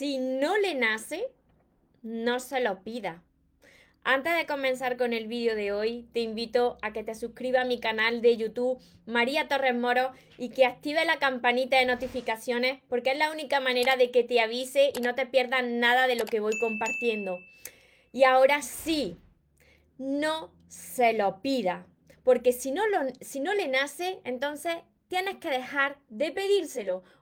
si 0.00 0.16
no 0.16 0.56
le 0.56 0.74
nace, 0.74 1.28
no 2.00 2.40
se 2.40 2.60
lo 2.60 2.82
pida. 2.82 3.22
Antes 4.02 4.34
de 4.34 4.46
comenzar 4.46 4.96
con 4.96 5.12
el 5.12 5.26
vídeo 5.26 5.54
de 5.54 5.72
hoy, 5.72 6.08
te 6.14 6.20
invito 6.20 6.78
a 6.80 6.94
que 6.94 7.04
te 7.04 7.14
suscribas 7.14 7.64
a 7.64 7.68
mi 7.68 7.80
canal 7.80 8.22
de 8.22 8.38
YouTube 8.38 8.80
María 9.04 9.46
Torres 9.46 9.74
Moro 9.74 10.12
y 10.38 10.48
que 10.48 10.64
active 10.64 11.04
la 11.04 11.18
campanita 11.18 11.76
de 11.76 11.84
notificaciones 11.84 12.80
porque 12.88 13.10
es 13.10 13.18
la 13.18 13.30
única 13.30 13.60
manera 13.60 13.98
de 13.98 14.10
que 14.10 14.24
te 14.24 14.40
avise 14.40 14.90
y 14.96 15.02
no 15.02 15.14
te 15.14 15.26
pierdas 15.26 15.66
nada 15.66 16.06
de 16.06 16.16
lo 16.16 16.24
que 16.24 16.40
voy 16.40 16.58
compartiendo. 16.58 17.36
Y 18.10 18.24
ahora 18.24 18.62
sí, 18.62 19.18
no 19.98 20.50
se 20.68 21.12
lo 21.12 21.42
pida, 21.42 21.86
porque 22.24 22.54
si 22.54 22.72
no, 22.72 22.88
lo, 22.88 23.00
si 23.20 23.40
no 23.40 23.52
le 23.52 23.68
nace, 23.68 24.22
entonces 24.24 24.76
tienes 25.08 25.36
que 25.36 25.50
dejar 25.50 25.98
de 26.08 26.30
pedírselo. 26.30 27.02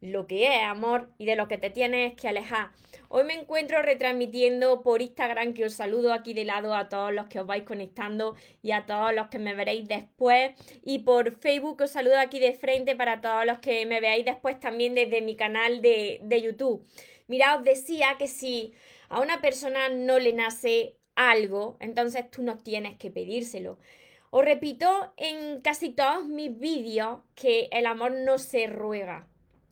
lo 0.00 0.26
que 0.26 0.46
es 0.46 0.62
amor 0.62 1.10
y 1.18 1.26
de 1.26 1.36
lo 1.36 1.48
que 1.48 1.58
te 1.58 1.70
tienes 1.70 2.14
que 2.14 2.28
alejar. 2.28 2.70
Hoy 3.08 3.24
me 3.24 3.34
encuentro 3.34 3.82
retransmitiendo 3.82 4.82
por 4.82 5.02
Instagram, 5.02 5.52
que 5.52 5.64
os 5.64 5.74
saludo 5.74 6.12
aquí 6.12 6.32
de 6.32 6.44
lado 6.44 6.74
a 6.74 6.88
todos 6.88 7.12
los 7.12 7.26
que 7.26 7.40
os 7.40 7.46
vais 7.46 7.64
conectando 7.64 8.36
y 8.62 8.70
a 8.70 8.86
todos 8.86 9.12
los 9.12 9.28
que 9.28 9.40
me 9.40 9.54
veréis 9.54 9.88
después. 9.88 10.52
Y 10.84 11.00
por 11.00 11.36
Facebook 11.40 11.82
os 11.82 11.90
saludo 11.90 12.18
aquí 12.20 12.38
de 12.38 12.52
frente 12.52 12.94
para 12.94 13.20
todos 13.20 13.44
los 13.44 13.58
que 13.58 13.84
me 13.84 14.00
veáis 14.00 14.24
después 14.24 14.60
también 14.60 14.94
desde 14.94 15.22
mi 15.22 15.34
canal 15.34 15.82
de, 15.82 16.20
de 16.22 16.40
YouTube. 16.40 16.86
Mira, 17.26 17.56
os 17.56 17.64
decía 17.64 18.16
que 18.16 18.28
si 18.28 18.74
a 19.08 19.20
una 19.20 19.40
persona 19.40 19.88
no 19.88 20.18
le 20.18 20.32
nace 20.32 20.96
algo, 21.16 21.76
entonces 21.80 22.30
tú 22.30 22.42
no 22.42 22.58
tienes 22.58 22.96
que 22.96 23.10
pedírselo. 23.10 23.78
Os 24.30 24.44
repito 24.44 25.12
en 25.16 25.60
casi 25.60 25.90
todos 25.90 26.24
mis 26.26 26.56
vídeos 26.56 27.18
que 27.34 27.68
el 27.72 27.86
amor 27.86 28.12
no 28.12 28.38
se 28.38 28.68
ruega, 28.68 29.26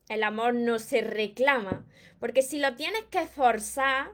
el 0.08 0.22
amor 0.22 0.54
no 0.54 0.78
se 0.78 1.00
reclama, 1.00 1.86
porque 2.18 2.42
si 2.42 2.58
lo 2.58 2.74
tienes 2.74 3.04
que 3.10 3.26
forzar, 3.26 4.12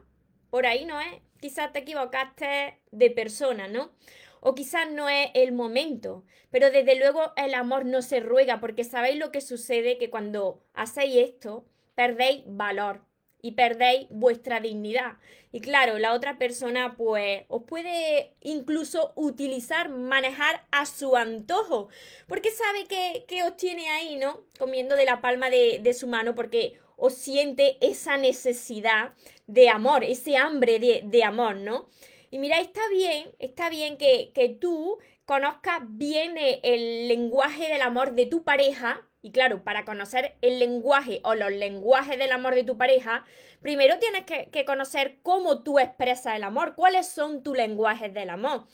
por 0.50 0.66
ahí 0.66 0.84
no 0.84 1.00
es. 1.00 1.20
Quizás 1.40 1.72
te 1.72 1.80
equivocaste 1.80 2.80
de 2.90 3.10
persona, 3.10 3.68
¿no? 3.68 3.92
O 4.40 4.54
quizás 4.54 4.90
no 4.90 5.08
es 5.08 5.28
el 5.34 5.52
momento, 5.52 6.24
pero 6.50 6.70
desde 6.70 6.96
luego 6.96 7.32
el 7.36 7.54
amor 7.54 7.84
no 7.84 8.02
se 8.02 8.20
ruega, 8.20 8.60
porque 8.60 8.84
sabéis 8.84 9.18
lo 9.18 9.30
que 9.30 9.40
sucede, 9.40 9.98
que 9.98 10.10
cuando 10.10 10.62
hacéis 10.74 11.16
esto, 11.16 11.66
perdéis 11.94 12.44
valor, 12.46 13.04
y 13.44 13.52
perdéis 13.52 14.06
vuestra 14.08 14.58
dignidad. 14.58 15.18
Y 15.52 15.60
claro, 15.60 15.98
la 15.98 16.14
otra 16.14 16.38
persona 16.38 16.94
pues 16.96 17.42
os 17.48 17.62
puede 17.64 18.32
incluso 18.40 19.12
utilizar, 19.16 19.90
manejar 19.90 20.64
a 20.70 20.86
su 20.86 21.14
antojo, 21.14 21.88
porque 22.26 22.50
sabe 22.50 22.86
que, 22.86 23.42
os 23.42 23.54
tiene 23.58 23.90
ahí, 23.90 24.16
¿no? 24.16 24.46
Comiendo 24.58 24.96
de 24.96 25.04
la 25.04 25.20
palma 25.20 25.50
de, 25.50 25.92
su 25.92 26.06
mano, 26.06 26.34
porque 26.34 26.78
os 26.96 27.16
siente 27.16 27.76
esa 27.82 28.16
necesidad 28.16 29.12
de 29.46 29.68
amor, 29.68 30.04
ese 30.04 30.38
hambre 30.38 30.78
de, 30.78 31.02
de 31.04 31.22
amor, 31.22 31.56
¿no? 31.56 31.90
Y 32.30 32.38
mira, 32.38 32.60
está 32.60 32.80
bien, 32.90 33.30
está 33.38 33.68
bien 33.68 33.98
que, 33.98 34.32
que 34.34 34.48
tú 34.48 34.96
conozcas 35.26 35.82
bien 35.82 36.36
el 36.38 37.08
lenguaje 37.08 37.68
del 37.68 37.82
amor 37.82 38.14
de 38.14 38.24
tu 38.24 38.42
pareja, 38.42 39.06
y 39.24 39.32
claro, 39.32 39.64
para 39.64 39.86
conocer 39.86 40.34
el 40.42 40.58
lenguaje 40.58 41.20
o 41.24 41.34
los 41.34 41.50
lenguajes 41.50 42.18
del 42.18 42.30
amor 42.30 42.54
de 42.54 42.62
tu 42.62 42.76
pareja, 42.76 43.24
primero 43.62 43.98
tienes 43.98 44.24
que, 44.24 44.64
conocer 44.66 45.16
cómo 45.22 45.62
tú 45.62 45.78
expresas 45.78 46.36
el 46.36 46.44
amor, 46.44 46.74
cuáles 46.74 47.08
son 47.08 47.42
tus 47.42 47.56
lenguajes 47.56 48.12
del 48.12 48.28
amor. 48.28 48.66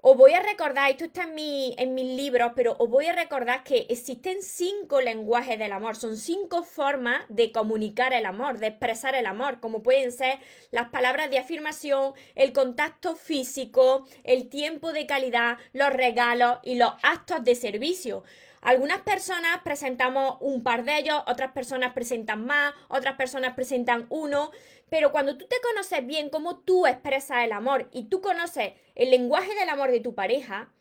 Os 0.00 0.16
voy 0.16 0.32
a 0.32 0.42
recordar, 0.42 0.90
esto 0.90 1.04
está 1.04 1.24
en, 1.24 1.36
mi, 1.36 1.76
en 1.78 1.94
mis 1.94 2.16
libros, 2.16 2.54
pero 2.56 2.74
os 2.80 2.90
voy 2.90 3.06
a 3.06 3.12
recordar 3.12 3.62
que 3.62 3.86
existen 3.88 4.42
cinco 4.42 5.00
lenguajes 5.00 5.60
del 5.60 5.70
amor, 5.70 5.94
son 5.94 6.16
cinco 6.16 6.64
formas 6.64 7.24
de 7.28 7.52
comunicar 7.52 8.12
el 8.12 8.26
amor, 8.26 8.58
de 8.58 8.68
expresar 8.68 9.14
el 9.14 9.26
amor, 9.26 9.60
como 9.60 9.84
pueden 9.84 10.10
ser 10.10 10.40
las 10.72 10.88
palabras 10.88 11.30
de 11.30 11.38
afirmación, 11.38 12.14
el 12.34 12.52
contacto 12.52 13.14
físico, 13.14 14.08
el 14.24 14.48
tiempo 14.48 14.92
de 14.92 15.06
calidad, 15.06 15.58
los 15.72 15.92
regalos 15.92 16.58
y 16.64 16.74
los 16.74 16.94
actos 17.02 17.44
de 17.44 17.54
servicio. 17.54 18.24
Algunas 18.60 19.00
personas 19.02 19.60
presentamos 19.62 20.36
un 20.40 20.62
par 20.62 20.84
de 20.84 20.98
ellos, 20.98 21.22
otras 21.26 21.52
personas 21.52 21.92
presentan 21.92 22.44
más, 22.44 22.74
otras 22.88 23.16
personas 23.16 23.54
presentan 23.54 24.06
uno, 24.10 24.50
pero 24.88 25.12
cuando 25.12 25.36
tú 25.36 25.46
te 25.46 25.60
conoces 25.60 26.06
bien 26.06 26.30
cómo 26.30 26.58
tú 26.58 26.86
expresas 26.86 27.44
el 27.44 27.52
amor 27.52 27.88
y 27.92 28.04
tú 28.04 28.20
conoces 28.20 28.72
el 28.94 29.10
lenguaje 29.10 29.54
del 29.54 29.68
amor 29.68 29.90
de 29.90 30.00
tu 30.00 30.14
pareja, 30.14 30.72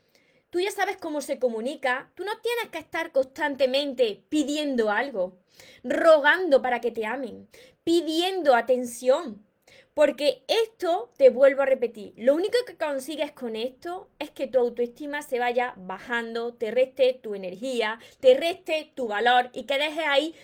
tú 0.49 0.59
ya 0.59 0.71
sabes 0.71 0.97
cómo 0.97 1.21
se 1.21 1.39
comunica, 1.39 2.11
tú 2.15 2.23
no 2.23 2.31
tienes 2.39 2.69
que 2.71 2.79
estar 2.79 3.11
constantemente 3.11 4.23
pidiendo 4.29 4.89
algo, 4.89 5.37
rogando 5.83 6.61
para 6.61 6.81
que 6.81 6.91
te 6.91 7.05
amen, 7.05 7.47
pidiendo 7.83 8.55
atención, 8.55 9.46
porque 9.97 10.43
esto, 10.47 11.09
te 11.17 11.31
vuelvo 11.31 11.63
a 11.63 11.65
repetir, 11.65 12.13
lo 12.17 12.35
único 12.35 12.59
que 12.67 12.77
consigues 12.77 13.31
con 13.31 13.55
esto 13.55 14.11
es 14.19 14.29
que 14.29 14.45
tu 14.45 14.59
autoestima 14.59 15.23
se 15.23 15.39
vaya 15.39 15.73
bajando, 15.75 16.53
te 16.53 16.69
reste 16.69 17.15
tu 17.15 17.33
energía, 17.33 17.97
te 18.19 18.35
reste 18.35 18.91
tu 18.93 19.07
valor 19.07 19.49
y 19.53 19.63
que 19.63 19.79
dejes 19.79 20.05
ahí 20.07 20.35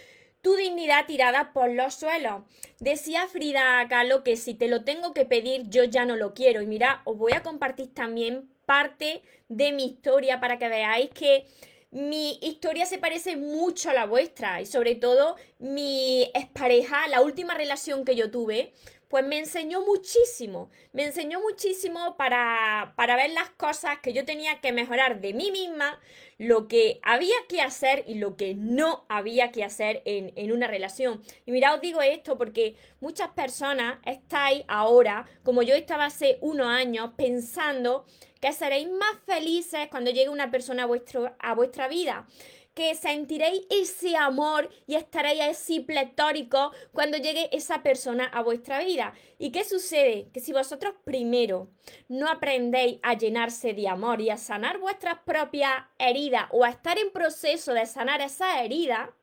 tu 0.41 0.55
dignidad 0.55 1.05
tirada 1.05 1.53
por 1.53 1.69
los 1.69 1.93
suelos. 1.93 2.41
Decía 2.79 3.27
Frida 3.27 3.87
Kahlo 3.87 4.23
que 4.23 4.37
si 4.37 4.55
te 4.55 4.67
lo 4.67 4.83
tengo 4.83 5.13
que 5.13 5.25
pedir, 5.25 5.69
yo 5.69 5.83
ya 5.83 6.03
no 6.03 6.15
lo 6.15 6.33
quiero. 6.33 6.63
Y 6.63 6.65
mira, 6.65 7.03
os 7.05 7.15
voy 7.15 7.33
a 7.33 7.43
compartir 7.43 7.93
también 7.93 8.49
parte 8.65 9.21
de 9.49 9.71
mi 9.71 9.85
historia 9.85 10.39
para 10.39 10.57
que 10.57 10.67
veáis 10.67 11.11
que 11.11 11.45
mi 11.93 12.39
historia 12.41 12.87
se 12.87 12.97
parece 12.97 13.37
mucho 13.37 13.91
a 13.91 13.93
la 13.93 14.07
vuestra 14.07 14.61
y 14.61 14.65
sobre 14.65 14.95
todo 14.95 15.35
mi 15.59 16.23
expareja, 16.33 17.07
la 17.07 17.21
última 17.21 17.53
relación 17.53 18.03
que 18.03 18.15
yo 18.15 18.31
tuve, 18.31 18.73
pues 19.13 19.27
me 19.27 19.37
enseñó 19.37 19.81
muchísimo, 19.81 20.71
me 20.91 21.05
enseñó 21.05 21.39
muchísimo 21.39 22.17
para, 22.17 22.93
para 22.95 23.15
ver 23.15 23.29
las 23.29 23.51
cosas 23.51 23.99
que 23.99 24.11
yo 24.11 24.25
tenía 24.25 24.59
que 24.59 24.71
mejorar 24.71 25.21
de 25.21 25.35
mí 25.35 25.51
misma, 25.51 25.99
lo 26.39 26.67
que 26.67 26.99
había 27.03 27.35
que 27.47 27.61
hacer 27.61 28.05
y 28.07 28.15
lo 28.15 28.35
que 28.35 28.55
no 28.55 29.05
había 29.09 29.51
que 29.51 29.63
hacer 29.63 30.01
en, 30.05 30.33
en 30.35 30.51
una 30.51 30.65
relación. 30.65 31.21
Y 31.45 31.51
mira, 31.51 31.75
os 31.75 31.81
digo 31.81 32.01
esto 32.01 32.39
porque 32.39 32.75
muchas 33.01 33.29
personas 33.33 33.99
estáis 34.03 34.63
ahora, 34.67 35.27
como 35.43 35.61
yo 35.61 35.75
estaba 35.75 36.05
hace 36.05 36.39
unos 36.41 36.65
años, 36.65 37.11
pensando 37.15 38.07
que 38.41 38.51
seréis 38.51 38.89
más 38.89 39.15
felices 39.27 39.89
cuando 39.91 40.09
llegue 40.09 40.29
una 40.29 40.49
persona 40.49 40.83
a, 40.83 40.87
vuestro, 40.87 41.35
a 41.37 41.53
vuestra 41.53 41.87
vida 41.87 42.25
que 42.73 42.95
sentiréis 42.95 43.65
ese 43.69 44.17
amor 44.17 44.69
y 44.87 44.95
estaréis 44.95 45.41
así 45.41 45.79
pletórico 45.79 46.71
cuando 46.91 47.17
llegue 47.17 47.49
esa 47.51 47.83
persona 47.83 48.25
a 48.25 48.41
vuestra 48.41 48.79
vida. 48.79 49.13
¿Y 49.37 49.51
qué 49.51 49.63
sucede? 49.63 50.29
Que 50.33 50.39
si 50.39 50.53
vosotros 50.53 50.95
primero 51.03 51.69
no 52.07 52.27
aprendéis 52.29 52.99
a 53.03 53.13
llenarse 53.13 53.73
de 53.73 53.87
amor 53.87 54.21
y 54.21 54.29
a 54.29 54.37
sanar 54.37 54.79
vuestras 54.79 55.19
propias 55.19 55.73
heridas 55.99 56.45
o 56.51 56.63
a 56.63 56.69
estar 56.69 56.97
en 56.97 57.11
proceso 57.11 57.73
de 57.73 57.85
sanar 57.85 58.21
esa 58.21 58.63
herida, 58.63 59.13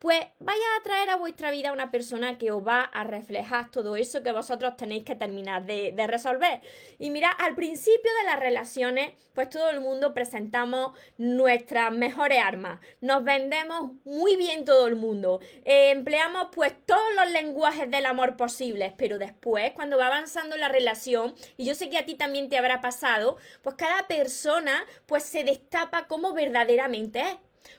pues 0.00 0.18
vaya 0.38 0.64
a 0.78 0.82
traer 0.82 1.10
a 1.10 1.16
vuestra 1.16 1.50
vida 1.50 1.74
una 1.74 1.90
persona 1.90 2.38
que 2.38 2.50
os 2.50 2.66
va 2.66 2.80
a 2.80 3.04
reflejar 3.04 3.70
todo 3.70 3.96
eso 3.96 4.22
que 4.22 4.32
vosotros 4.32 4.74
tenéis 4.78 5.04
que 5.04 5.14
terminar 5.14 5.66
de, 5.66 5.94
resolver. 6.06 6.62
Y 6.98 7.10
mira, 7.10 7.30
al 7.30 7.54
principio 7.54 8.10
de 8.20 8.24
las 8.24 8.40
relaciones, 8.40 9.12
pues 9.34 9.50
todo 9.50 9.68
el 9.68 9.82
mundo 9.82 10.14
presentamos 10.14 10.98
nuestras 11.18 11.92
mejores 11.92 12.38
armas. 12.42 12.80
Nos 13.02 13.22
vendemos 13.24 13.92
muy 14.04 14.36
bien 14.36 14.64
todo 14.64 14.86
el 14.86 14.96
mundo. 14.96 15.40
Eh, 15.66 15.90
empleamos 15.90 16.48
pues 16.50 16.74
todos 16.86 17.14
los 17.14 17.30
lenguajes 17.30 17.90
del 17.90 18.06
amor 18.06 18.38
posibles, 18.38 18.94
pero 18.96 19.18
después, 19.18 19.72
cuando 19.72 19.98
va 19.98 20.06
avanzando 20.06 20.56
la 20.56 20.68
relación, 20.68 21.34
y 21.58 21.66
yo 21.66 21.74
sé 21.74 21.90
que 21.90 21.98
a 21.98 22.06
ti 22.06 22.14
también 22.14 22.48
te 22.48 22.56
habrá 22.56 22.80
pasado, 22.80 23.36
pues 23.60 23.76
cada 23.76 24.08
persona 24.08 24.82
pues 25.04 25.24
se 25.24 25.44
destapa 25.44 26.06
como 26.06 26.32
verdaderamente 26.32 27.20
es 27.20 27.36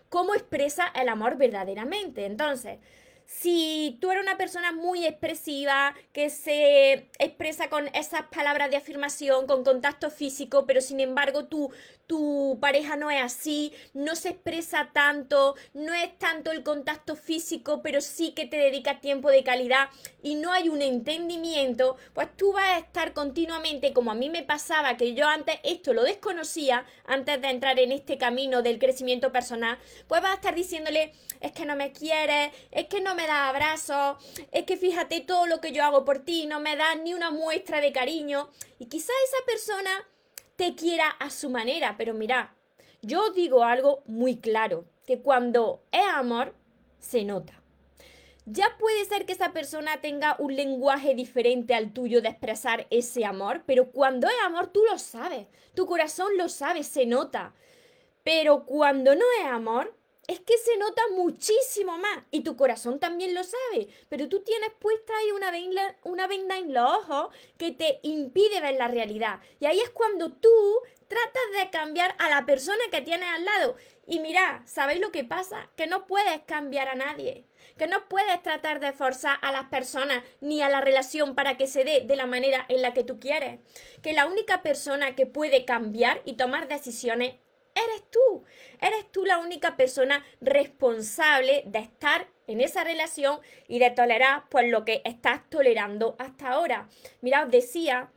cómo 0.10 0.34
expresa 0.34 0.88
el 0.96 1.10
amor 1.10 1.38
verdaderamente. 1.38 2.26
Entonces, 2.26 2.80
si 3.26 3.98
tú 4.02 4.12
eres 4.12 4.24
una 4.24 4.38
persona 4.38 4.72
muy 4.72 5.06
expresiva, 5.06 5.96
que 6.14 6.30
se 6.30 7.10
expresa 7.20 7.70
con 7.70 7.88
esas 7.96 8.24
palabras 8.24 8.70
de 8.70 8.78
afirmación, 8.78 9.48
con 9.48 9.64
contacto 9.64 10.10
físico, 10.10 10.66
pero 10.66 10.82
sin 10.82 11.00
embargo 11.00 11.46
tu, 11.46 11.72
tu 12.08 12.58
pareja 12.60 12.98
no 12.98 13.10
es 13.10 13.24
así, 13.24 13.74
no 13.94 14.16
se 14.16 14.30
expresa 14.30 14.90
tanto, 14.94 15.56
no 15.74 15.94
es 15.94 16.18
tanto 16.20 16.52
el 16.52 16.62
contacto 16.62 17.16
físico, 17.16 17.82
pero 17.82 18.02
sí 18.02 18.32
que 18.34 18.46
te 18.46 18.58
dedica 18.58 19.00
tiempo 19.00 19.30
de 19.32 19.44
calidad 19.44 19.90
y 20.22 20.36
no 20.36 20.52
hay 20.52 20.68
un 20.68 20.82
entendimiento, 20.82 21.96
pues 22.14 22.28
tú 22.36 22.52
vas 22.52 22.66
a 22.66 22.80
estar 22.80 23.14
continuamente, 23.14 23.94
como 23.94 24.12
a 24.12 24.16
mí 24.16 24.30
me 24.30 24.44
pasaba, 24.44 24.98
que 24.98 25.14
yo 25.14 25.28
antes 25.28 25.56
esto 25.64 25.94
lo 25.94 26.04
desconocía, 26.04 26.86
antes 27.06 27.42
de 27.42 27.50
entrar 27.50 27.80
en 27.80 27.92
este 27.92 28.18
camino 28.18 28.62
del 28.62 28.78
crecimiento 28.78 29.32
personal, 29.32 29.78
pues 30.08 30.22
vas 30.22 30.32
a 30.32 30.36
estar 30.36 30.54
diciéndole, 30.54 31.14
es 31.40 31.54
que 31.54 31.66
no 31.66 31.76
me 31.76 31.92
quieres, 31.94 32.52
es 32.72 32.88
que 32.88 33.00
no 33.00 33.16
da 33.28 33.50
abrazos, 33.50 34.18
es 34.52 34.66
que 34.66 34.78
fíjate 34.78 35.22
todo 35.22 35.46
lo 35.46 35.62
que 35.62 35.72
yo 35.72 35.84
hago 35.84 36.06
por 36.06 36.20
ti, 36.20 36.46
no 36.46 36.60
me 36.60 36.76
das 36.76 37.00
ni 37.02 37.14
una 37.14 37.32
muestra 37.32 37.82
de 37.82 37.92
cariño. 37.92 38.50
Y 38.80 38.86
quizá 38.86 39.14
esa 39.26 39.46
persona 39.46 39.92
te 40.56 40.76
quiera 40.76 41.10
a 41.10 41.30
su 41.30 41.50
manera, 41.50 41.96
pero 41.98 42.14
mira, 42.14 42.56
yo 43.02 43.32
digo 43.32 43.64
algo 43.64 44.04
muy 44.06 44.38
claro, 44.38 44.86
que 45.06 45.22
cuando 45.22 45.84
es 45.92 46.06
amor, 46.14 46.54
se 47.00 47.24
nota. 47.24 47.62
Ya 48.46 48.76
puede 48.80 49.06
ser 49.06 49.26
que 49.26 49.34
esa 49.34 49.54
persona 49.54 50.02
tenga 50.02 50.36
un 50.40 50.56
lenguaje 50.56 51.14
diferente 51.14 51.74
al 51.74 51.94
tuyo 51.94 52.22
de 52.22 52.30
expresar 52.30 52.88
ese 52.90 53.24
amor, 53.26 53.64
pero 53.66 53.92
cuando 53.92 54.28
es 54.28 54.36
amor 54.44 54.68
tú 54.68 54.84
lo 54.90 54.98
sabes, 54.98 55.48
tu 55.76 55.86
corazón 55.86 56.38
lo 56.38 56.50
sabe, 56.50 56.84
se 56.84 57.06
nota. 57.06 57.54
Pero 58.24 58.66
cuando 58.66 59.16
no 59.16 59.26
es 59.40 59.48
amor, 59.48 59.96
es 60.28 60.40
que 60.40 60.58
se 60.58 60.78
nota 60.78 61.02
muchísimo 61.16 61.98
más 61.98 62.24
y 62.32 62.42
tu 62.42 62.56
corazón 62.56 63.00
también 63.00 63.34
lo 63.34 63.44
sabe, 63.44 63.88
pero 64.08 64.30
tú 64.30 64.42
tienes 64.42 64.72
puesta 64.80 65.14
ahí 65.18 65.32
una 65.32 65.52
venda, 65.52 65.98
una 66.04 66.28
venda 66.28 66.58
en 66.58 66.74
los 66.74 66.90
ojos 66.90 67.36
que 67.58 67.72
te 67.72 68.00
impide 68.04 68.62
ver 68.62 68.76
la 68.76 68.88
realidad. 68.88 69.40
Y 69.60 69.66
ahí 69.66 69.80
es 69.80 69.90
cuando 69.90 70.32
tú 70.32 70.50
tratas 71.08 71.44
de 71.58 71.70
cambiar 71.70 72.16
a 72.20 72.30
la 72.30 72.46
persona 72.46 72.80
que 72.92 73.02
tienes 73.02 73.28
al 73.28 73.44
lado. 73.44 73.76
Y 74.08 74.20
mira, 74.20 74.64
¿sabéis 74.66 75.02
lo 75.02 75.12
que 75.12 75.24
pasa? 75.24 75.70
Que 75.76 75.88
no 75.88 76.08
puedes 76.08 76.42
cambiar 76.44 76.88
a 76.88 76.96
nadie. 76.96 77.46
Que 77.78 77.88
no 77.88 78.08
puedes 78.08 78.42
tratar 78.42 78.80
de 78.80 78.94
forzar 78.94 79.38
a 79.42 79.52
las 79.52 79.66
personas 79.66 80.24
ni 80.40 80.62
a 80.62 80.70
la 80.70 80.82
relación 80.82 81.36
para 81.36 81.58
que 81.58 81.68
se 81.68 81.84
dé 81.84 82.02
de 82.02 82.16
la 82.16 82.26
manera 82.26 82.66
en 82.70 82.82
la 82.82 82.94
que 82.94 83.04
tú 83.04 83.20
quieres. 83.20 83.60
Que 84.02 84.14
la 84.14 84.28
única 84.28 84.62
persona 84.62 85.16
que 85.16 85.26
puede 85.26 85.66
cambiar 85.66 86.22
y 86.26 86.34
tomar 86.34 86.68
decisiones 86.68 87.36
eres 87.76 88.04
tú. 88.10 88.44
Eres 88.80 89.12
tú 89.12 89.26
la 89.26 89.38
única 89.38 89.78
persona 89.78 90.24
responsable 90.40 91.64
de 91.66 91.80
estar 91.80 92.28
en 92.48 92.62
esa 92.62 92.84
relación 92.84 93.40
y 93.68 93.80
de 93.80 93.92
tolerar 93.92 94.44
pues 94.50 94.70
lo 94.70 94.86
que 94.86 95.02
estás 95.06 95.50
tolerando 95.50 96.16
hasta 96.20 96.50
ahora. 96.50 96.88
Mira, 97.22 97.44
os 97.44 97.52
decía 97.52 98.12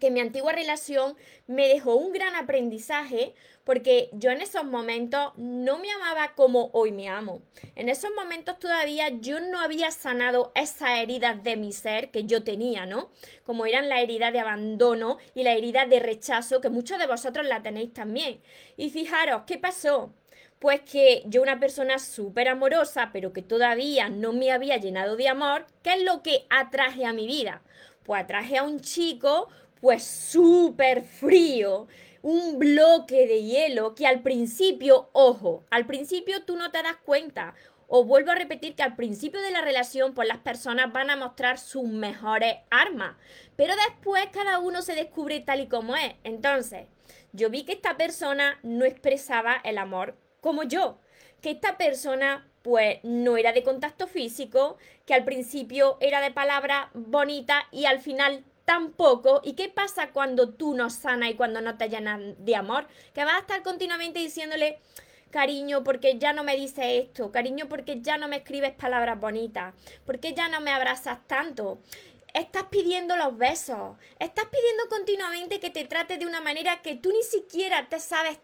que 0.00 0.10
mi 0.10 0.20
antigua 0.20 0.52
relación 0.52 1.16
me 1.46 1.68
dejó 1.68 1.94
un 1.96 2.12
gran 2.12 2.34
aprendizaje 2.34 3.34
porque 3.66 4.10
yo 4.12 4.30
en 4.30 4.40
esos 4.40 4.64
momentos 4.64 5.32
no 5.36 5.78
me 5.78 5.90
amaba 5.90 6.34
como 6.34 6.70
hoy 6.72 6.92
me 6.92 7.08
amo. 7.08 7.42
En 7.74 7.88
esos 7.88 8.12
momentos 8.14 8.60
todavía 8.60 9.08
yo 9.08 9.40
no 9.40 9.60
había 9.60 9.90
sanado 9.90 10.52
esas 10.54 11.00
heridas 11.00 11.42
de 11.42 11.56
mi 11.56 11.72
ser 11.72 12.12
que 12.12 12.24
yo 12.24 12.44
tenía, 12.44 12.86
¿no? 12.86 13.10
Como 13.44 13.66
eran 13.66 13.88
la 13.88 14.00
herida 14.00 14.30
de 14.30 14.38
abandono 14.38 15.18
y 15.34 15.42
la 15.42 15.52
herida 15.52 15.84
de 15.84 15.98
rechazo 15.98 16.60
que 16.60 16.68
muchos 16.68 17.00
de 17.00 17.08
vosotros 17.08 17.44
la 17.44 17.62
tenéis 17.62 17.92
también. 17.92 18.40
Y 18.76 18.90
fijaros, 18.90 19.42
¿qué 19.48 19.58
pasó? 19.58 20.12
Pues 20.60 20.82
que 20.82 21.24
yo 21.26 21.42
una 21.42 21.58
persona 21.58 21.98
súper 21.98 22.48
amorosa, 22.48 23.10
pero 23.12 23.32
que 23.32 23.42
todavía 23.42 24.08
no 24.08 24.32
me 24.32 24.52
había 24.52 24.76
llenado 24.76 25.16
de 25.16 25.28
amor, 25.28 25.66
¿qué 25.82 25.94
es 25.94 26.02
lo 26.02 26.22
que 26.22 26.46
atraje 26.50 27.04
a 27.04 27.12
mi 27.12 27.26
vida? 27.26 27.62
Pues 28.04 28.22
atraje 28.22 28.58
a 28.58 28.62
un 28.62 28.78
chico 28.80 29.48
pues 29.86 30.02
súper 30.02 31.04
frío, 31.04 31.86
un 32.20 32.58
bloque 32.58 33.28
de 33.28 33.44
hielo 33.44 33.94
que 33.94 34.04
al 34.04 34.20
principio, 34.20 35.10
ojo, 35.12 35.62
al 35.70 35.86
principio 35.86 36.42
tú 36.42 36.56
no 36.56 36.72
te 36.72 36.82
das 36.82 36.96
cuenta. 37.04 37.54
O 37.86 38.02
vuelvo 38.02 38.32
a 38.32 38.34
repetir 38.34 38.74
que 38.74 38.82
al 38.82 38.96
principio 38.96 39.40
de 39.40 39.52
la 39.52 39.60
relación, 39.60 40.12
pues 40.12 40.26
las 40.26 40.38
personas 40.38 40.92
van 40.92 41.08
a 41.08 41.14
mostrar 41.14 41.60
sus 41.60 41.84
mejores 41.84 42.56
armas. 42.68 43.14
Pero 43.54 43.74
después 43.76 44.26
cada 44.32 44.58
uno 44.58 44.82
se 44.82 44.96
descubre 44.96 45.38
tal 45.38 45.60
y 45.60 45.68
como 45.68 45.94
es. 45.94 46.14
Entonces, 46.24 46.88
yo 47.30 47.48
vi 47.48 47.64
que 47.64 47.74
esta 47.74 47.96
persona 47.96 48.58
no 48.64 48.84
expresaba 48.84 49.54
el 49.62 49.78
amor 49.78 50.16
como 50.40 50.64
yo. 50.64 50.98
Que 51.40 51.52
esta 51.52 51.78
persona 51.78 52.50
pues 52.62 52.98
no 53.04 53.36
era 53.36 53.52
de 53.52 53.62
contacto 53.62 54.08
físico, 54.08 54.78
que 55.04 55.14
al 55.14 55.24
principio 55.24 55.96
era 56.00 56.20
de 56.20 56.32
palabras 56.32 56.88
bonitas 56.92 57.62
y 57.70 57.84
al 57.84 58.00
final 58.00 58.44
tampoco. 58.66 59.40
¿Y 59.42 59.54
qué 59.54 59.70
pasa 59.70 60.10
cuando 60.10 60.50
tú 60.50 60.74
no 60.74 60.90
sanas 60.90 61.30
y 61.30 61.34
cuando 61.34 61.62
no 61.62 61.78
te 61.78 61.88
llenas 61.88 62.20
de 62.36 62.56
amor? 62.56 62.86
Que 63.14 63.24
vas 63.24 63.36
a 63.36 63.38
estar 63.38 63.62
continuamente 63.62 64.18
diciéndole, 64.18 64.78
cariño, 65.30 65.82
porque 65.82 66.18
ya 66.18 66.34
no 66.34 66.44
me 66.44 66.56
dices 66.56 66.84
esto, 66.84 67.32
cariño, 67.32 67.68
porque 67.68 68.02
ya 68.02 68.18
no 68.18 68.28
me 68.28 68.36
escribes 68.36 68.72
palabras 68.72 69.18
bonitas, 69.18 69.74
porque 70.04 70.34
ya 70.34 70.48
no 70.48 70.60
me 70.60 70.72
abrazas 70.72 71.26
tanto. 71.26 71.78
Estás 72.34 72.64
pidiendo 72.64 73.16
los 73.16 73.38
besos, 73.38 73.96
estás 74.18 74.46
pidiendo 74.46 74.88
continuamente 74.90 75.60
que 75.60 75.70
te 75.70 75.84
trate 75.84 76.18
de 76.18 76.26
una 76.26 76.42
manera 76.42 76.82
que 76.82 76.96
tú 76.96 77.10
ni 77.10 77.22
siquiera 77.22 77.88
te 77.88 77.98
sabes 77.98 78.38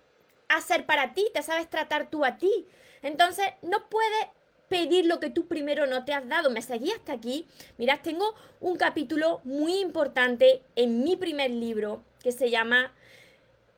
hacer 0.49 0.87
para 0.87 1.13
ti, 1.15 1.29
te 1.35 1.43
sabes 1.43 1.69
tratar 1.69 2.09
tú 2.09 2.25
a 2.25 2.39
ti. 2.39 2.69
Entonces, 3.03 3.47
no 3.63 3.89
puedes 3.89 4.29
pedir 4.73 5.05
lo 5.05 5.21
que 5.21 5.29
tú 5.29 5.47
primero 5.47 5.87
no 5.87 6.07
te 6.07 6.15
has 6.15 6.27
dado. 6.27 6.49
Me 6.49 6.63
seguí 6.63 6.91
hasta 6.93 7.13
aquí. 7.13 7.47
Mirad, 7.77 8.01
tengo 8.03 8.35
un 8.59 8.77
capítulo 8.77 9.43
muy 9.45 9.81
importante 9.81 10.63
en 10.77 11.05
mi 11.05 11.15
primer 11.15 11.51
libro 11.51 12.03
que 12.23 12.33
se 12.33 12.49
llama 12.49 12.95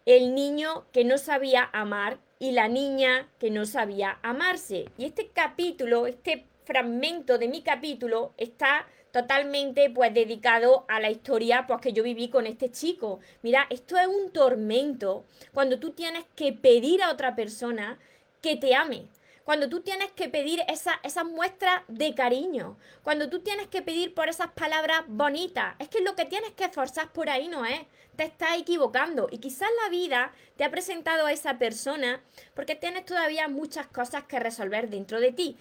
El 0.06 0.36
niño 0.36 0.84
que 0.92 1.04
no 1.04 1.18
sabía 1.18 1.68
amar 1.72 2.18
y 2.38 2.52
la 2.52 2.68
niña 2.68 3.28
que 3.40 3.50
no 3.50 3.66
sabía 3.66 4.20
amarse. 4.22 4.84
Y 4.96 5.04
este 5.04 5.30
capítulo, 5.30 6.06
este 6.06 6.46
fragmento 6.64 7.38
de 7.38 7.48
mi 7.48 7.62
capítulo 7.62 8.32
está 8.36 8.86
totalmente 9.10 9.90
pues 9.90 10.14
dedicado 10.14 10.84
a 10.86 11.00
la 11.00 11.10
historia 11.10 11.64
pues 11.66 11.80
que 11.80 11.92
yo 11.92 12.04
viví 12.04 12.28
con 12.28 12.46
este 12.46 12.70
chico. 12.70 13.18
Mira, 13.42 13.66
esto 13.68 13.98
es 13.98 14.06
un 14.06 14.30
tormento 14.30 15.24
cuando 15.52 15.80
tú 15.80 15.90
tienes 15.90 16.24
que 16.36 16.52
pedir 16.52 17.02
a 17.02 17.10
otra 17.10 17.34
persona 17.34 17.98
que 18.40 18.54
te 18.54 18.76
ame 18.76 19.08
cuando 19.44 19.68
tú 19.68 19.82
tienes 19.82 20.10
que 20.12 20.28
pedir 20.28 20.62
esa, 20.68 20.98
esa 21.02 21.22
muestra 21.22 21.84
de 21.88 22.14
cariño, 22.14 22.78
cuando 23.02 23.28
tú 23.28 23.40
tienes 23.40 23.68
que 23.68 23.82
pedir 23.82 24.14
por 24.14 24.28
esas 24.28 24.48
palabras 24.52 25.02
bonitas, 25.06 25.74
es 25.78 25.88
que 25.88 26.00
lo 26.00 26.14
que 26.14 26.24
tienes 26.24 26.52
que 26.52 26.64
esforzar 26.64 27.12
por 27.12 27.28
ahí 27.28 27.48
no 27.48 27.66
es, 27.66 27.80
te 28.16 28.24
estás 28.24 28.58
equivocando 28.58 29.28
y 29.30 29.38
quizás 29.38 29.68
la 29.82 29.90
vida 29.90 30.32
te 30.56 30.64
ha 30.64 30.70
presentado 30.70 31.26
a 31.26 31.32
esa 31.32 31.58
persona 31.58 32.22
porque 32.54 32.74
tienes 32.74 33.04
todavía 33.04 33.48
muchas 33.48 33.86
cosas 33.86 34.24
que 34.24 34.38
resolver 34.38 34.88
dentro 34.88 35.20
de 35.20 35.32
ti. 35.32 35.56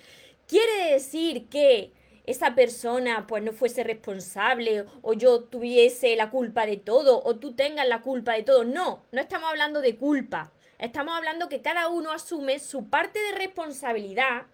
Quiere 0.47 0.93
decir 0.93 1.49
que 1.49 1.91
esa 2.25 2.55
persona 2.55 3.27
pues 3.27 3.43
no 3.43 3.51
fuese 3.51 3.83
responsable 3.83 4.85
o 5.01 5.13
yo 5.13 5.43
tuviese 5.43 6.15
la 6.15 6.29
culpa 6.29 6.65
de 6.65 6.77
todo 6.77 7.21
o 7.23 7.35
tú 7.35 7.53
tengas 7.53 7.87
la 7.87 8.01
culpa 8.01 8.33
de 8.33 8.43
todo. 8.43 8.63
No, 8.63 9.03
no 9.11 9.21
estamos 9.21 9.49
hablando 9.49 9.81
de 9.81 9.97
culpa. 9.97 10.51
Estamos 10.83 11.15
hablando 11.15 11.47
que 11.47 11.61
cada 11.61 11.87
uno 11.87 12.11
asume 12.11 12.59
su 12.59 12.89
parte 12.89 13.17
de 13.17 13.31
responsabilidad, 13.37 14.47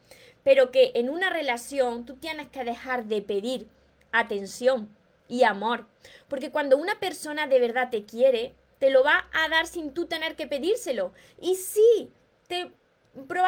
pero 0.43 0.69
que 0.69 0.91
en 0.93 1.09
una 1.09 1.31
relación 1.31 2.05
tú 2.05 2.17
tienes 2.17 2.49
que 2.49 2.63
dejar 2.63 3.05
de 3.05 3.23
pedir 3.23 3.67
atención 4.11 4.95
y 5.27 5.41
amor. 5.41 5.87
Porque 6.27 6.51
cuando 6.51 6.77
una 6.77 6.99
persona 6.99 7.47
de 7.47 7.59
verdad 7.59 7.89
te 7.89 8.05
quiere, 8.05 8.53
te 8.77 8.91
lo 8.91 9.03
va 9.03 9.27
a 9.33 9.49
dar 9.49 9.65
sin 9.65 9.91
tú 9.91 10.05
tener 10.05 10.35
que 10.35 10.45
pedírselo. 10.45 11.13
Y 11.41 11.55
sí, 11.55 12.11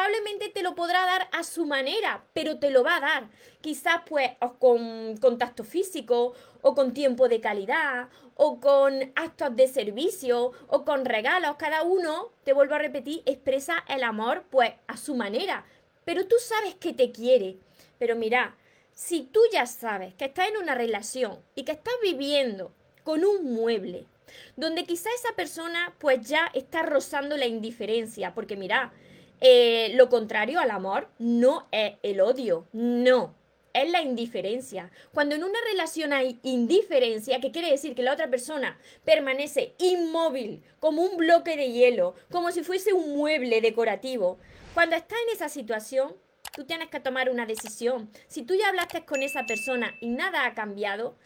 probablemente 0.02 0.48
te 0.48 0.64
lo 0.64 0.74
podrá 0.74 1.06
dar 1.06 1.28
a 1.30 1.44
su 1.44 1.64
manera, 1.64 2.24
pero 2.32 2.58
te 2.58 2.70
lo 2.70 2.82
va 2.82 2.96
a 2.96 3.00
dar. 3.00 3.28
Quizás 3.60 4.02
pues 4.08 4.30
con 4.58 5.16
contacto 5.18 5.62
físico 5.62 6.34
o 6.60 6.74
con 6.74 6.92
tiempo 6.92 7.28
de 7.28 7.40
calidad 7.40 8.08
o 8.34 8.58
con 8.58 9.12
actos 9.14 9.54
de 9.54 9.68
servicio 9.68 10.50
o 10.66 10.84
con 10.84 11.04
regalos. 11.04 11.54
Cada 11.56 11.84
uno, 11.84 12.32
te 12.42 12.52
vuelvo 12.52 12.74
a 12.74 12.78
repetir, 12.78 13.22
expresa 13.26 13.84
el 13.88 14.02
amor 14.02 14.44
pues 14.50 14.72
a 14.88 14.96
su 14.96 15.14
manera. 15.14 15.66
Pero 16.04 16.26
tú 16.26 16.34
sabes 16.40 16.74
que 16.74 16.92
te 16.92 17.12
quiere. 17.12 17.58
Pero 18.00 18.16
mira, 18.16 18.56
si 18.92 19.22
tú 19.22 19.38
ya 19.52 19.66
sabes 19.66 20.14
que 20.14 20.24
estás 20.24 20.48
en 20.48 20.56
una 20.56 20.74
relación 20.74 21.38
y 21.54 21.62
que 21.62 21.72
estás 21.72 21.94
viviendo 22.02 22.74
con 23.04 23.24
un 23.24 23.54
mueble, 23.54 24.06
donde 24.56 24.84
quizá 24.84 25.10
esa 25.14 25.36
persona 25.36 25.94
pues 26.00 26.26
ya 26.28 26.50
está 26.54 26.82
rozando 26.82 27.36
la 27.36 27.46
indiferencia, 27.46 28.34
porque 28.34 28.56
mira, 28.56 28.92
eh, 29.44 29.90
lo 29.94 30.08
contrario 30.08 30.60
al 30.60 30.70
amor 30.70 31.08
no 31.18 31.66
es 31.72 31.94
el 32.04 32.20
odio, 32.20 32.68
no, 32.72 33.34
es 33.74 33.90
la 33.90 34.00
indiferencia. 34.00 34.92
Cuando 35.12 35.34
en 35.34 35.42
una 35.42 35.58
relación 35.68 36.12
hay 36.12 36.38
indiferencia, 36.44 37.40
que 37.40 37.50
quiere 37.50 37.68
decir 37.68 37.96
que 37.96 38.04
la 38.04 38.12
otra 38.12 38.30
persona 38.30 38.78
permanece 39.04 39.74
inmóvil, 39.78 40.62
como 40.78 41.02
un 41.02 41.16
bloque 41.16 41.56
de 41.56 41.72
hielo, 41.72 42.14
como 42.30 42.52
si 42.52 42.62
fuese 42.62 42.92
un 42.92 43.16
mueble 43.16 43.60
decorativo, 43.60 44.38
cuando 44.74 44.94
está 44.94 45.16
en 45.26 45.34
esa 45.34 45.48
situación, 45.48 46.14
tú 46.54 46.64
tienes 46.64 46.88
que 46.88 47.00
tomar 47.00 47.28
una 47.28 47.44
decisión. 47.44 48.12
Si 48.28 48.42
tú 48.42 48.54
ya 48.54 48.68
hablaste 48.68 49.04
con 49.04 49.24
esa 49.24 49.44
persona 49.44 49.92
y 50.00 50.10
nada 50.10 50.46
ha 50.46 50.54
cambiado, 50.54 51.16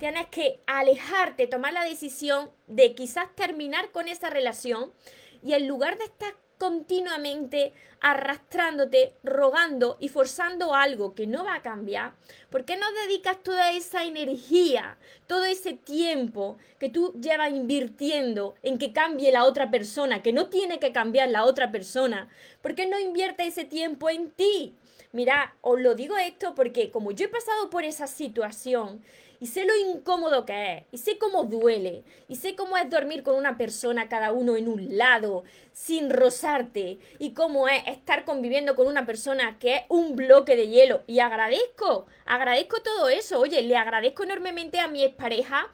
tienes 0.00 0.28
que 0.28 0.60
alejarte, 0.66 1.46
tomar 1.46 1.74
la 1.74 1.84
decisión 1.84 2.50
de 2.68 2.94
quizás 2.94 3.34
terminar 3.34 3.90
con 3.90 4.08
esa 4.08 4.30
relación 4.30 4.94
y 5.42 5.52
en 5.52 5.68
lugar 5.68 5.98
de 5.98 6.04
estar 6.04 6.34
continuamente 6.58 7.72
arrastrándote, 8.00 9.14
rogando 9.22 9.96
y 10.00 10.08
forzando 10.08 10.74
algo 10.74 11.14
que 11.14 11.26
no 11.26 11.44
va 11.44 11.56
a 11.56 11.62
cambiar, 11.62 12.12
¿por 12.50 12.64
qué 12.64 12.76
no 12.76 12.86
dedicas 12.92 13.42
toda 13.42 13.72
esa 13.72 14.04
energía, 14.04 14.98
todo 15.26 15.44
ese 15.44 15.72
tiempo 15.72 16.56
que 16.78 16.88
tú 16.88 17.12
llevas 17.20 17.50
invirtiendo 17.50 18.54
en 18.62 18.78
que 18.78 18.92
cambie 18.92 19.32
la 19.32 19.44
otra 19.44 19.70
persona, 19.70 20.22
que 20.22 20.32
no 20.32 20.46
tiene 20.48 20.78
que 20.78 20.92
cambiar 20.92 21.30
la 21.30 21.44
otra 21.44 21.72
persona? 21.72 22.28
¿Por 22.62 22.74
qué 22.74 22.86
no 22.86 22.98
invierte 22.98 23.46
ese 23.46 23.64
tiempo 23.64 24.10
en 24.10 24.30
ti? 24.30 24.76
Mira, 25.12 25.56
os 25.62 25.80
lo 25.80 25.94
digo 25.94 26.18
esto 26.18 26.54
porque 26.54 26.90
como 26.90 27.12
yo 27.12 27.26
he 27.26 27.28
pasado 27.28 27.70
por 27.70 27.84
esa 27.84 28.06
situación 28.06 29.02
y 29.40 29.46
sé 29.46 29.64
lo 29.64 29.74
incómodo 29.76 30.44
que 30.44 30.78
es, 30.78 30.82
y 30.92 30.98
sé 30.98 31.18
cómo 31.18 31.44
duele, 31.44 32.04
y 32.28 32.36
sé 32.36 32.54
cómo 32.56 32.76
es 32.76 32.88
dormir 32.90 33.22
con 33.22 33.36
una 33.36 33.56
persona 33.56 34.08
cada 34.08 34.32
uno 34.32 34.56
en 34.56 34.68
un 34.68 34.96
lado, 34.96 35.44
sin 35.72 36.10
rozarte, 36.10 36.98
y 37.18 37.32
cómo 37.32 37.68
es 37.68 37.86
estar 37.86 38.24
conviviendo 38.24 38.74
con 38.74 38.86
una 38.86 39.06
persona 39.06 39.58
que 39.58 39.74
es 39.74 39.82
un 39.88 40.16
bloque 40.16 40.56
de 40.56 40.68
hielo. 40.68 41.02
Y 41.06 41.20
agradezco, 41.20 42.06
agradezco 42.24 42.80
todo 42.82 43.08
eso. 43.08 43.40
Oye, 43.40 43.62
le 43.62 43.76
agradezco 43.76 44.24
enormemente 44.24 44.80
a 44.80 44.88
mi 44.88 45.04
expareja 45.04 45.70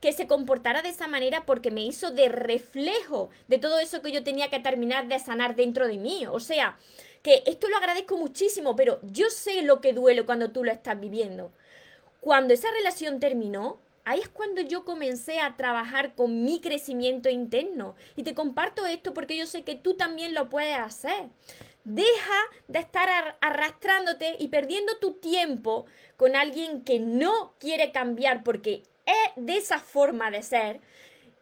que 0.00 0.12
se 0.12 0.26
comportara 0.26 0.82
de 0.82 0.90
esa 0.90 1.08
manera 1.08 1.46
porque 1.46 1.70
me 1.70 1.82
hizo 1.82 2.10
de 2.10 2.28
reflejo 2.28 3.30
de 3.48 3.58
todo 3.58 3.78
eso 3.78 4.02
que 4.02 4.12
yo 4.12 4.22
tenía 4.22 4.50
que 4.50 4.60
terminar 4.60 5.08
de 5.08 5.18
sanar 5.18 5.56
dentro 5.56 5.86
de 5.88 5.96
mí. 5.96 6.26
O 6.26 6.40
sea, 6.40 6.76
que 7.22 7.42
esto 7.46 7.68
lo 7.68 7.76
agradezco 7.76 8.16
muchísimo, 8.16 8.76
pero 8.76 9.00
yo 9.02 9.30
sé 9.30 9.62
lo 9.62 9.80
que 9.80 9.92
duele 9.92 10.24
cuando 10.24 10.52
tú 10.52 10.62
lo 10.62 10.70
estás 10.70 11.00
viviendo. 11.00 11.50
Cuando 12.26 12.54
esa 12.54 12.72
relación 12.72 13.20
terminó, 13.20 13.78
ahí 14.04 14.18
es 14.18 14.28
cuando 14.28 14.60
yo 14.60 14.84
comencé 14.84 15.38
a 15.38 15.56
trabajar 15.56 16.16
con 16.16 16.42
mi 16.42 16.60
crecimiento 16.60 17.28
interno. 17.28 17.94
Y 18.16 18.24
te 18.24 18.34
comparto 18.34 18.84
esto 18.84 19.14
porque 19.14 19.36
yo 19.36 19.46
sé 19.46 19.62
que 19.62 19.76
tú 19.76 19.94
también 19.94 20.34
lo 20.34 20.48
puedes 20.48 20.76
hacer. 20.76 21.28
Deja 21.84 22.34
de 22.66 22.80
estar 22.80 23.36
arrastrándote 23.40 24.34
y 24.40 24.48
perdiendo 24.48 24.98
tu 24.98 25.12
tiempo 25.12 25.86
con 26.16 26.34
alguien 26.34 26.82
que 26.82 26.98
no 26.98 27.54
quiere 27.60 27.92
cambiar 27.92 28.42
porque 28.42 28.82
es 29.06 29.32
de 29.36 29.58
esa 29.58 29.78
forma 29.78 30.32
de 30.32 30.42
ser. 30.42 30.80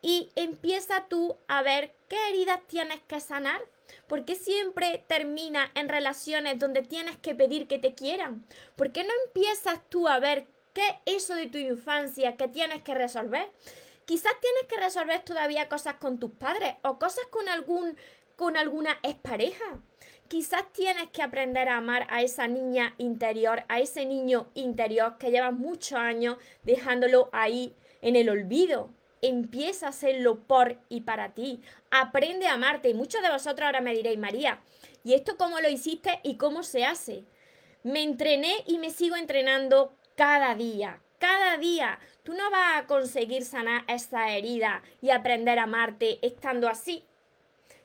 Y 0.02 0.28
empieza 0.36 1.06
tú 1.08 1.38
a 1.48 1.62
ver 1.62 1.94
qué 2.08 2.18
heridas 2.28 2.60
tienes 2.66 3.00
que 3.08 3.20
sanar. 3.20 3.62
Porque 4.06 4.34
siempre 4.34 5.02
termina 5.06 5.70
en 5.74 5.88
relaciones 5.88 6.58
donde 6.58 6.82
tienes 6.82 7.16
que 7.16 7.34
pedir 7.34 7.68
que 7.68 7.78
te 7.78 7.94
quieran? 7.94 8.44
¿Por 8.76 8.92
qué 8.92 9.02
no 9.02 9.10
empiezas 9.26 9.80
tú 9.88 10.08
a 10.08 10.18
ver 10.18 10.46
¿Qué 10.74 10.82
es 11.06 11.22
eso 11.22 11.36
de 11.36 11.46
tu 11.46 11.56
infancia 11.56 12.36
que 12.36 12.48
tienes 12.48 12.82
que 12.82 12.94
resolver? 12.94 13.48
Quizás 14.06 14.32
tienes 14.40 14.64
que 14.68 14.76
resolver 14.76 15.20
todavía 15.20 15.68
cosas 15.68 15.94
con 15.94 16.18
tus 16.18 16.32
padres 16.32 16.74
o 16.82 16.98
cosas 16.98 17.24
con 17.30 17.48
algún 17.48 17.96
con 18.34 18.56
alguna 18.56 18.98
expareja. 19.04 19.64
Quizás 20.26 20.64
tienes 20.72 21.10
que 21.10 21.22
aprender 21.22 21.68
a 21.68 21.76
amar 21.76 22.08
a 22.10 22.22
esa 22.22 22.48
niña 22.48 22.96
interior, 22.98 23.62
a 23.68 23.78
ese 23.78 24.04
niño 24.04 24.50
interior 24.54 25.16
que 25.16 25.30
lleva 25.30 25.52
muchos 25.52 25.96
años 25.96 26.38
dejándolo 26.64 27.28
ahí 27.32 27.76
en 28.02 28.16
el 28.16 28.28
olvido. 28.28 28.90
Empieza 29.22 29.86
a 29.86 29.90
hacerlo 29.90 30.40
por 30.40 30.78
y 30.88 31.02
para 31.02 31.34
ti. 31.34 31.62
Aprende 31.92 32.48
a 32.48 32.54
amarte. 32.54 32.88
Y 32.88 32.94
muchos 32.94 33.22
de 33.22 33.30
vosotros 33.30 33.64
ahora 33.64 33.80
me 33.80 33.94
diréis, 33.94 34.18
María, 34.18 34.60
¿y 35.04 35.14
esto 35.14 35.36
cómo 35.36 35.60
lo 35.60 35.68
hiciste 35.68 36.18
y 36.24 36.36
cómo 36.36 36.64
se 36.64 36.84
hace? 36.84 37.24
Me 37.84 38.02
entrené 38.02 38.64
y 38.66 38.78
me 38.78 38.90
sigo 38.90 39.14
entrenando 39.14 39.94
cada 40.16 40.54
día, 40.54 41.00
cada 41.18 41.56
día. 41.56 41.98
Tú 42.22 42.34
no 42.34 42.50
vas 42.50 42.78
a 42.82 42.86
conseguir 42.86 43.44
sanar 43.44 43.84
esa 43.88 44.30
herida 44.30 44.82
y 45.00 45.10
aprender 45.10 45.58
a 45.58 45.64
amarte 45.64 46.18
estando 46.26 46.68
así. 46.68 47.04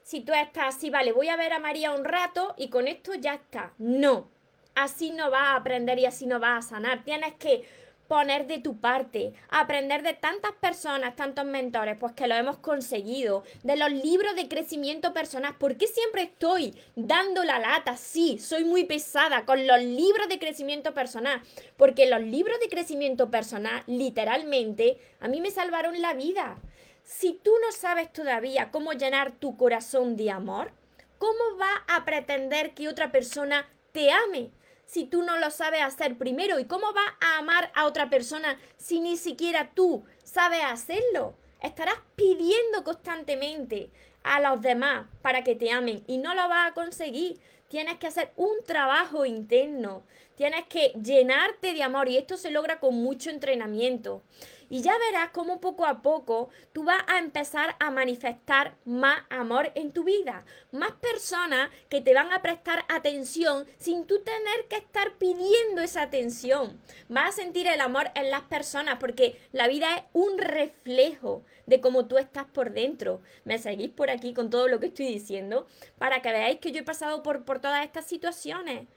Si 0.02 0.22
tú 0.22 0.34
estás 0.34 0.76
así, 0.76 0.90
vale, 0.90 1.12
voy 1.12 1.30
a 1.30 1.36
ver 1.36 1.54
a 1.54 1.60
María 1.60 1.92
un 1.92 2.04
rato 2.04 2.56
y 2.58 2.70
con 2.70 2.88
esto 2.88 3.14
ya 3.14 3.36
está. 3.36 3.74
No, 3.78 4.30
así 4.76 5.12
no 5.12 5.30
vas 5.30 5.50
a 5.50 5.56
aprender 5.56 6.00
y 6.00 6.06
así 6.06 6.26
no 6.26 6.40
vas 6.40 6.66
a 6.66 6.70
sanar. 6.70 7.04
Tienes 7.04 7.36
que 7.36 7.68
poner 8.10 8.48
de 8.48 8.58
tu 8.58 8.80
parte, 8.80 9.34
aprender 9.50 10.02
de 10.02 10.14
tantas 10.14 10.52
personas, 10.54 11.16
tantos 11.16 11.46
mentores, 11.46 11.96
pues 12.00 12.14
que 12.14 12.28
lo 12.28 12.34
hemos 12.34 12.58
conseguido, 12.58 13.44
de 13.62 13.78
los 13.78 13.92
libros 13.92 14.36
de 14.36 14.48
crecimiento 14.48 15.14
personal. 15.14 15.56
¿Por 15.60 15.78
qué 15.78 15.86
siempre 15.86 16.24
estoy 16.24 16.74
dando 16.96 17.44
la 17.44 17.60
lata? 17.60 17.96
Sí, 17.98 18.40
soy 18.40 18.64
muy 18.64 18.86
pesada 18.86 19.46
con 19.46 19.68
los 19.68 19.80
libros 19.84 20.28
de 20.28 20.40
crecimiento 20.40 20.96
personal, 20.96 21.40
porque 21.78 22.10
los 22.10 22.22
libros 22.22 22.60
de 22.60 22.68
crecimiento 22.68 23.30
personal, 23.30 23.84
literalmente, 23.86 24.98
a 25.20 25.28
mí 25.28 25.40
me 25.40 25.52
salvaron 25.52 26.02
la 26.02 26.16
vida. 26.16 26.58
Si 27.04 27.34
tú 27.34 27.52
no 27.64 27.72
sabes 27.72 28.12
todavía 28.12 28.72
cómo 28.72 28.94
llenar 28.94 29.34
tu 29.34 29.56
corazón 29.56 30.18
de 30.18 30.32
amor, 30.32 30.72
¿cómo 31.20 31.58
va 31.62 31.84
a 31.88 32.06
pretender 32.06 32.74
que 32.74 32.88
otra 32.88 33.12
persona 33.12 33.70
te 33.92 34.12
ame? 34.12 34.50
Si 34.90 35.06
tú 35.06 35.22
no 35.22 35.38
lo 35.38 35.52
sabes 35.52 35.84
hacer 35.84 36.18
primero? 36.18 36.58
¿Y 36.58 36.66
cómo 36.66 36.92
vas 36.94 37.14
a 37.22 37.38
amar 37.38 37.72
a 37.76 37.86
otra 37.86 38.10
persona 38.10 38.58
si 38.76 39.00
ni 39.00 39.18
siquiera 39.18 39.70
tú 39.76 40.04
sabes 40.24 40.62
hacerlo? 40.64 41.36
Estarás 41.62 42.00
pidiendo 42.16 42.84
constantemente 42.84 43.92
a 44.24 44.40
los 44.40 44.62
demás 44.62 45.06
para 45.22 45.44
que 45.44 45.54
te 45.54 45.70
amen 45.70 46.04
y 46.08 46.18
no 46.18 46.34
lo 46.34 46.50
vas 46.50 46.72
a 46.72 46.74
conseguir. 46.74 47.40
Tienes 47.68 48.00
que 48.00 48.08
hacer 48.08 48.32
un 48.36 48.64
trabajo 48.66 49.28
interno, 49.28 50.02
tienes 50.36 50.66
que 50.66 50.92
llenarte 51.00 51.74
de 51.74 51.84
amor 51.84 52.10
y 52.10 52.18
esto 52.18 52.36
se 52.36 52.50
logra 52.50 52.80
con 52.80 52.96
mucho 52.96 53.30
entrenamiento. 53.30 54.24
Y 54.70 54.82
ya 54.82 54.98
verás 54.98 55.32
cómo 55.32 55.60
poco 55.60 55.86
a 55.86 56.02
poco 56.02 56.50
tú 56.74 56.84
vas 56.84 57.02
a 57.08 57.18
empezar 57.18 57.76
a 57.80 57.90
manifestar 57.90 58.78
más 58.86 59.24
amor 59.30 59.72
en 59.76 59.92
tu 59.92 60.04
vida. 60.04 60.46
Más 60.72 60.92
personas 60.94 61.70
que 61.90 62.02
te 62.02 62.14
van 62.14 62.32
a 62.32 62.42
prestar 62.42 62.86
atención 62.88 63.66
sin 63.78 64.06
tú 64.06 64.22
tener 64.22 64.68
que 64.70 64.78
estar 64.78 65.18
pidiendo 65.18 65.82
esa 65.82 66.04
atención. 66.04 66.80
Vas 67.08 67.30
a 67.30 67.42
sentir 67.42 67.68
el 67.68 67.82
amor 67.82 68.12
en 68.14 68.30
las 68.30 68.44
personas 68.44 68.98
porque 69.00 69.42
la 69.52 69.68
vida 69.68 69.96
es 69.96 70.04
un 70.14 70.38
reflejo 70.38 71.44
de 71.66 71.82
cómo 71.82 72.08
tú 72.08 72.18
estás 72.18 72.46
por 72.46 72.72
dentro. 72.72 73.22
Me 73.46 73.58
seguís 73.58 73.90
por 73.90 74.10
aquí 74.10 74.34
con 74.34 74.50
todo 74.50 74.68
lo 74.68 74.80
que 74.80 74.88
estoy 74.88 75.08
diciendo 75.08 75.68
para 75.98 76.22
que 76.22 76.32
veáis 76.32 76.60
que 76.60 76.72
yo 76.72 76.82
he 76.82 76.84
pasado 76.84 77.24
por, 77.24 77.44
por 77.44 77.60
todas 77.60 77.84
estas 77.84 78.06
situaciones. 78.06 78.88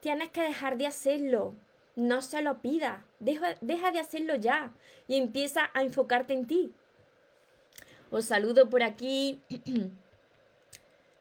Tienes 0.00 0.30
que 0.30 0.42
dejar 0.42 0.76
de 0.76 0.86
hacerlo 0.86 1.54
no 1.96 2.22
se 2.22 2.42
lo 2.42 2.60
pida. 2.60 3.04
Deja, 3.18 3.56
deja 3.60 3.90
de 3.90 3.98
hacerlo 3.98 4.36
ya 4.36 4.72
y 5.08 5.16
empieza 5.16 5.70
a 5.74 5.82
enfocarte 5.82 6.34
en 6.34 6.46
ti. 6.46 6.72
Os 8.10 8.26
saludo 8.26 8.70
por 8.70 8.82
aquí. 8.82 9.40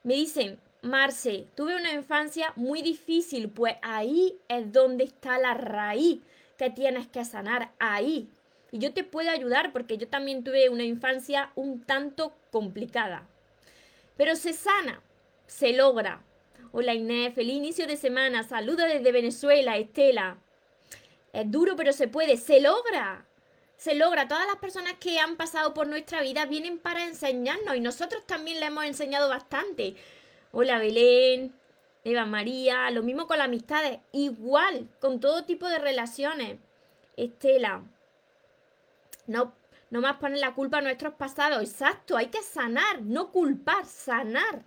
Me 0.04 0.14
dicen, 0.14 0.60
Marce, 0.84 1.48
tuve 1.56 1.76
una 1.76 1.94
infancia 1.94 2.54
muy 2.56 2.84
difícil, 2.84 3.50
pues 3.50 3.76
ahí 3.82 4.38
es 4.48 4.72
donde 4.72 5.06
está 5.06 5.40
la 5.40 5.56
raíz 5.56 6.22
que 6.58 6.70
tienes 6.70 7.08
que 7.08 7.26
sanar, 7.26 7.72
ahí. 7.80 8.30
Y 8.72 8.78
yo 8.78 8.94
te 8.94 9.04
puedo 9.04 9.32
ayudar 9.32 9.74
porque 9.74 9.98
yo 9.98 10.08
también 10.08 10.44
tuve 10.44 10.70
una 10.70 10.84
infancia 10.84 11.52
un 11.56 11.82
tanto 11.82 12.36
complicada. 12.52 13.28
Pero 14.16 14.36
se 14.36 14.54
sana, 14.54 15.02
se 15.48 15.74
logra. 15.74 16.22
Hola 16.72 16.94
Inés, 16.94 17.34
feliz 17.34 17.56
inicio 17.56 17.88
de 17.88 17.98
semana. 17.98 18.44
Saludos 18.44 18.86
desde 18.88 19.12
Venezuela, 19.12 19.78
Estela. 19.78 20.38
Es 21.36 21.52
duro, 21.52 21.76
pero 21.76 21.92
se 21.92 22.08
puede. 22.08 22.38
Se 22.38 22.62
logra. 22.62 23.26
Se 23.76 23.94
logra. 23.94 24.26
Todas 24.26 24.48
las 24.48 24.56
personas 24.56 24.94
que 25.02 25.20
han 25.20 25.36
pasado 25.36 25.74
por 25.74 25.86
nuestra 25.86 26.22
vida 26.22 26.46
vienen 26.46 26.80
para 26.80 27.04
enseñarnos 27.04 27.76
y 27.76 27.82
nosotros 27.82 28.26
también 28.26 28.62
le 28.62 28.68
hemos 28.68 28.86
enseñado 28.86 29.28
bastante. 29.28 29.98
Hola 30.54 30.80
Belén, 30.80 31.54
Eva 32.06 32.26
María, 32.26 32.90
lo 32.92 33.04
mismo 33.04 33.28
con 33.28 33.38
las 33.38 33.48
amistades. 33.48 34.00
Igual, 34.14 34.88
con 35.02 35.20
todo 35.20 35.44
tipo 35.44 35.68
de 35.68 35.78
relaciones. 35.78 36.58
Estela. 37.18 37.84
No, 39.28 39.52
no 39.90 40.00
más 40.00 40.16
poner 40.16 40.40
la 40.40 40.56
culpa 40.56 40.78
a 40.78 40.82
nuestros 40.82 41.16
pasados. 41.16 41.62
Exacto, 41.62 42.16
hay 42.16 42.28
que 42.28 42.44
sanar, 42.44 43.02
no 43.02 43.34
culpar, 43.34 43.86
sanar. 43.86 44.64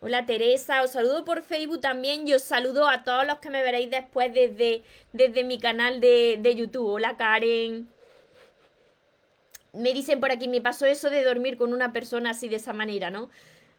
Hola 0.00 0.26
Teresa, 0.26 0.84
os 0.84 0.92
saludo 0.92 1.24
por 1.24 1.42
Facebook 1.42 1.80
también 1.80 2.28
y 2.28 2.32
os 2.32 2.42
saludo 2.42 2.88
a 2.88 3.02
todos 3.02 3.26
los 3.26 3.40
que 3.40 3.50
me 3.50 3.64
veréis 3.64 3.90
después 3.90 4.32
desde, 4.32 4.84
desde 5.12 5.42
mi 5.42 5.58
canal 5.58 6.00
de, 6.00 6.38
de 6.40 6.54
YouTube. 6.54 6.86
Hola 6.86 7.16
Karen. 7.16 7.88
Me 9.72 9.92
dicen 9.92 10.20
por 10.20 10.30
aquí, 10.30 10.46
me 10.46 10.60
pasó 10.60 10.86
eso 10.86 11.10
de 11.10 11.24
dormir 11.24 11.58
con 11.58 11.72
una 11.72 11.92
persona 11.92 12.30
así 12.30 12.48
de 12.48 12.56
esa 12.56 12.72
manera, 12.72 13.10
¿no? 13.10 13.28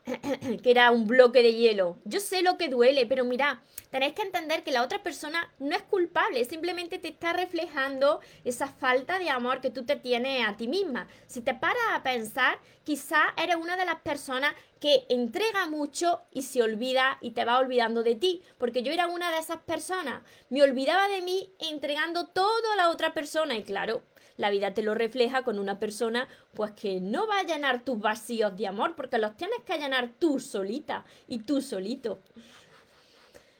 que 0.64 0.72
era 0.72 0.92
un 0.92 1.08
bloque 1.08 1.42
de 1.44 1.54
hielo. 1.54 1.98
Yo 2.06 2.20
sé 2.20 2.42
lo 2.42 2.58
que 2.58 2.70
duele, 2.70 3.06
pero 3.06 3.26
mira, 3.26 3.62
tenéis 3.92 4.14
que 4.14 4.22
entender 4.22 4.64
que 4.64 4.72
la 4.72 4.84
otra 4.84 5.04
persona 5.04 5.54
no 5.60 5.76
es 5.76 5.84
culpable, 5.84 6.46
simplemente 6.46 7.00
te 7.00 7.10
está 7.10 7.34
reflejando 7.34 8.20
esa 8.44 8.68
falta 8.68 9.20
de 9.20 9.30
amor 9.30 9.62
que 9.62 9.70
tú 9.70 9.86
te 9.86 9.96
tienes 9.96 10.48
a 10.48 10.58
ti 10.58 10.68
misma. 10.68 11.08
Si 11.28 11.42
te 11.42 11.54
paras 11.54 11.84
a 11.94 12.04
pensar, 12.04 12.60
quizá 12.84 13.34
eres 13.38 13.56
una 13.56 13.78
de 13.78 13.86
las 13.86 14.02
personas 14.02 14.54
que 14.80 15.06
entrega 15.10 15.68
mucho 15.68 16.22
y 16.32 16.44
se 16.44 16.64
olvida 16.64 17.18
y 17.22 17.32
te 17.32 17.46
va 17.46 17.60
olvidando 17.60 18.04
de 18.04 18.16
ti, 18.16 18.42
porque 18.58 18.82
yo 18.84 18.92
era 18.92 19.08
una 19.08 19.32
de 19.32 19.40
esas 19.40 19.60
personas, 19.60 20.24
me 20.50 20.64
olvidaba 20.64 21.08
de 21.08 21.22
mí 21.22 21.54
entregando 21.60 22.28
todo 22.28 22.72
a 22.74 22.78
la 22.78 22.90
otra 22.90 23.14
persona 23.14 23.56
y 23.56 23.64
claro, 23.64 24.04
la 24.40 24.50
vida 24.50 24.74
te 24.74 24.84
lo 24.84 24.96
refleja 24.96 25.44
con 25.44 25.60
una 25.60 25.80
persona 25.80 26.30
pues 26.54 26.72
que 26.72 27.02
no 27.02 27.28
va 27.28 27.40
a 27.40 27.44
llenar 27.44 27.84
tus 27.84 28.00
vacíos 28.00 28.56
de 28.56 28.68
amor, 28.68 28.96
porque 28.96 29.18
los 29.18 29.36
tienes 29.36 29.60
que 29.66 29.78
llenar 29.78 30.14
tú 30.18 30.40
solita 30.40 31.04
y 31.28 31.40
tú 31.40 31.62
solito. 31.62 32.22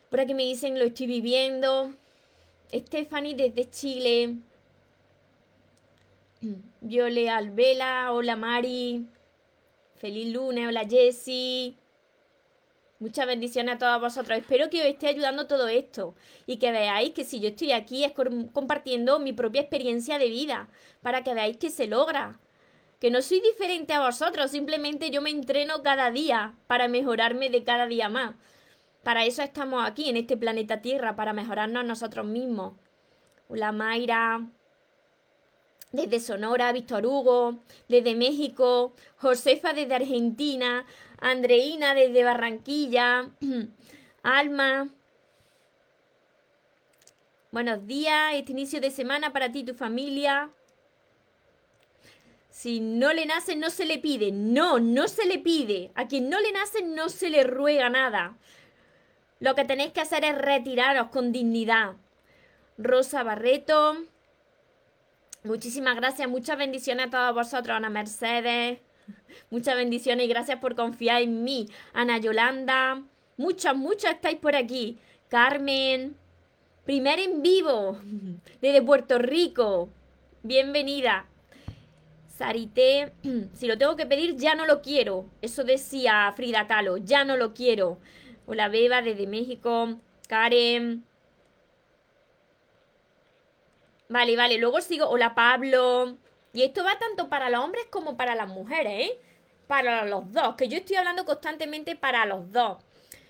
Por 0.10 0.22
aquí 0.22 0.34
me 0.34 0.44
dicen, 0.44 0.80
lo 0.80 0.86
estoy 0.86 1.08
viviendo. 1.08 1.94
Stephanie 2.74 3.36
desde 3.36 3.70
Chile. 3.70 4.38
Viole 6.80 7.30
Alvela, 7.30 8.14
hola 8.14 8.38
Mari. 8.38 9.06
Feliz 9.98 10.34
lunes, 10.34 10.70
hola 10.70 10.88
Jessie. 10.88 11.79
Muchas 13.00 13.28
bendiciones 13.28 13.76
a 13.76 13.78
todos 13.78 14.02
vosotros. 14.02 14.38
Espero 14.38 14.70
que 14.70 14.82
os 14.82 14.86
esté 14.86 15.08
ayudando 15.08 15.48
todo 15.48 15.70
esto 15.70 16.16
y 16.46 16.58
que 16.58 16.74
veáis 16.74 17.12
que 17.12 17.24
si 17.24 17.40
yo 17.40 17.48
estoy 17.48 17.72
aquí 17.72 18.04
es 18.04 18.12
compartiendo 18.12 19.20
mi 19.20 19.32
propia 19.32 19.62
experiencia 19.62 20.20
de 20.20 20.28
vida 20.28 20.68
para 21.02 21.24
que 21.24 21.34
veáis 21.34 21.56
que 21.56 21.70
se 21.70 21.88
logra. 21.88 22.42
Que 23.00 23.10
no 23.10 23.22
soy 23.22 23.40
diferente 23.40 23.94
a 23.94 24.02
vosotros, 24.02 24.52
simplemente 24.52 25.12
yo 25.12 25.22
me 25.22 25.30
entreno 25.30 25.82
cada 25.82 26.12
día 26.12 26.56
para 26.68 26.90
mejorarme 26.90 27.50
de 27.50 27.64
cada 27.64 27.88
día 27.88 28.10
más. 28.10 28.36
Para 29.02 29.24
eso 29.24 29.42
estamos 29.44 29.88
aquí, 29.88 30.10
en 30.10 30.18
este 30.18 30.36
planeta 30.36 30.82
Tierra, 30.82 31.16
para 31.16 31.32
mejorarnos 31.32 31.86
nosotros 31.86 32.26
mismos. 32.26 32.74
Hola 33.48 33.72
Mayra, 33.72 34.46
desde 35.92 36.20
Sonora, 36.20 36.72
Víctor 36.72 37.06
Hugo, 37.06 37.60
desde 37.88 38.16
México, 38.16 38.94
Josefa 39.18 39.74
desde 39.74 39.96
Argentina, 39.96 40.86
Andreina 41.20 41.94
desde 41.94 42.24
Barranquilla, 42.24 43.30
Alma. 44.24 44.90
Buenos 47.52 47.88
días, 47.88 48.36
este 48.36 48.52
inicio 48.52 48.80
de 48.80 48.92
semana 48.92 49.34
para 49.34 49.52
ti 49.52 49.60
y 49.60 49.66
tu 49.66 49.74
familia. 49.74 50.52
Si 52.52 52.80
no 52.80 53.14
le 53.14 53.26
nace, 53.26 53.56
no 53.56 53.70
se 53.70 53.86
le 53.86 54.00
pide. 54.00 54.32
No, 54.32 54.80
no 54.80 55.08
se 55.08 55.26
le 55.26 55.40
pide. 55.40 55.92
A 55.96 56.08
quien 56.08 56.30
no 56.30 56.40
le 56.42 56.52
nace, 56.52 56.84
no 56.84 57.08
se 57.08 57.30
le 57.30 57.44
ruega 57.46 57.90
nada. 57.90 58.38
Lo 59.40 59.56
que 59.56 59.64
tenéis 59.64 59.94
que 59.94 60.02
hacer 60.02 60.26
es 60.26 60.38
retiraros 60.38 61.08
con 61.08 61.32
dignidad. 61.32 61.96
Rosa 62.78 63.24
Barreto. 63.24 64.04
Muchísimas 65.44 65.96
gracias, 65.96 66.28
muchas 66.28 66.58
bendiciones 66.58 67.08
a 67.08 67.10
todos 67.10 67.34
vosotros, 67.34 67.76
Ana 67.76 67.90
Mercedes. 67.90 68.80
Muchas 69.50 69.76
bendiciones 69.76 70.26
y 70.26 70.30
gracias 70.30 70.60
por 70.60 70.76
confiar 70.76 71.22
en 71.22 71.44
mí. 71.44 71.68
Ana 71.94 72.18
Yolanda. 72.18 73.02
Muchas, 73.38 73.76
muchas 73.76 74.16
estáis 74.16 74.38
por 74.38 74.56
aquí. 74.56 75.00
Carmen. 75.30 76.16
Primer 76.84 77.20
en 77.20 77.42
vivo 77.42 78.00
desde 78.62 78.82
Puerto 78.82 79.18
Rico. 79.18 79.90
Bienvenida. 80.44 81.26
Sarité, 82.28 83.14
si 83.54 83.68
lo 83.68 83.78
tengo 83.78 83.96
que 83.96 84.06
pedir, 84.06 84.36
ya 84.36 84.56
no 84.56 84.66
lo 84.66 84.82
quiero. 84.82 85.26
Eso 85.42 85.64
decía 85.64 86.34
Frida 86.36 86.68
Kahlo, 86.68 86.98
ya 86.98 87.24
no 87.24 87.38
lo 87.38 87.54
quiero. 87.54 88.00
Hola 88.46 88.68
Beba 88.68 89.02
desde 89.02 89.26
México. 89.26 90.00
Karen. 90.28 91.06
Vale, 94.10 94.36
vale. 94.36 94.58
Luego 94.58 94.82
sigo. 94.82 95.08
Hola 95.08 95.36
Pablo. 95.36 96.18
Y 96.52 96.64
esto 96.64 96.84
va 96.84 96.98
tanto 96.98 97.30
para 97.30 97.50
los 97.50 97.64
hombres 97.64 97.86
como 97.92 98.18
para 98.18 98.34
las 98.34 98.48
mujeres, 98.48 99.12
¿eh? 99.12 99.20
Para 99.68 100.04
los 100.06 100.32
dos. 100.34 100.56
Que 100.56 100.68
yo 100.68 100.78
estoy 100.78 100.96
hablando 100.96 101.26
constantemente 101.26 101.96
para 101.96 102.26
los 102.26 102.52
dos. 102.52 102.80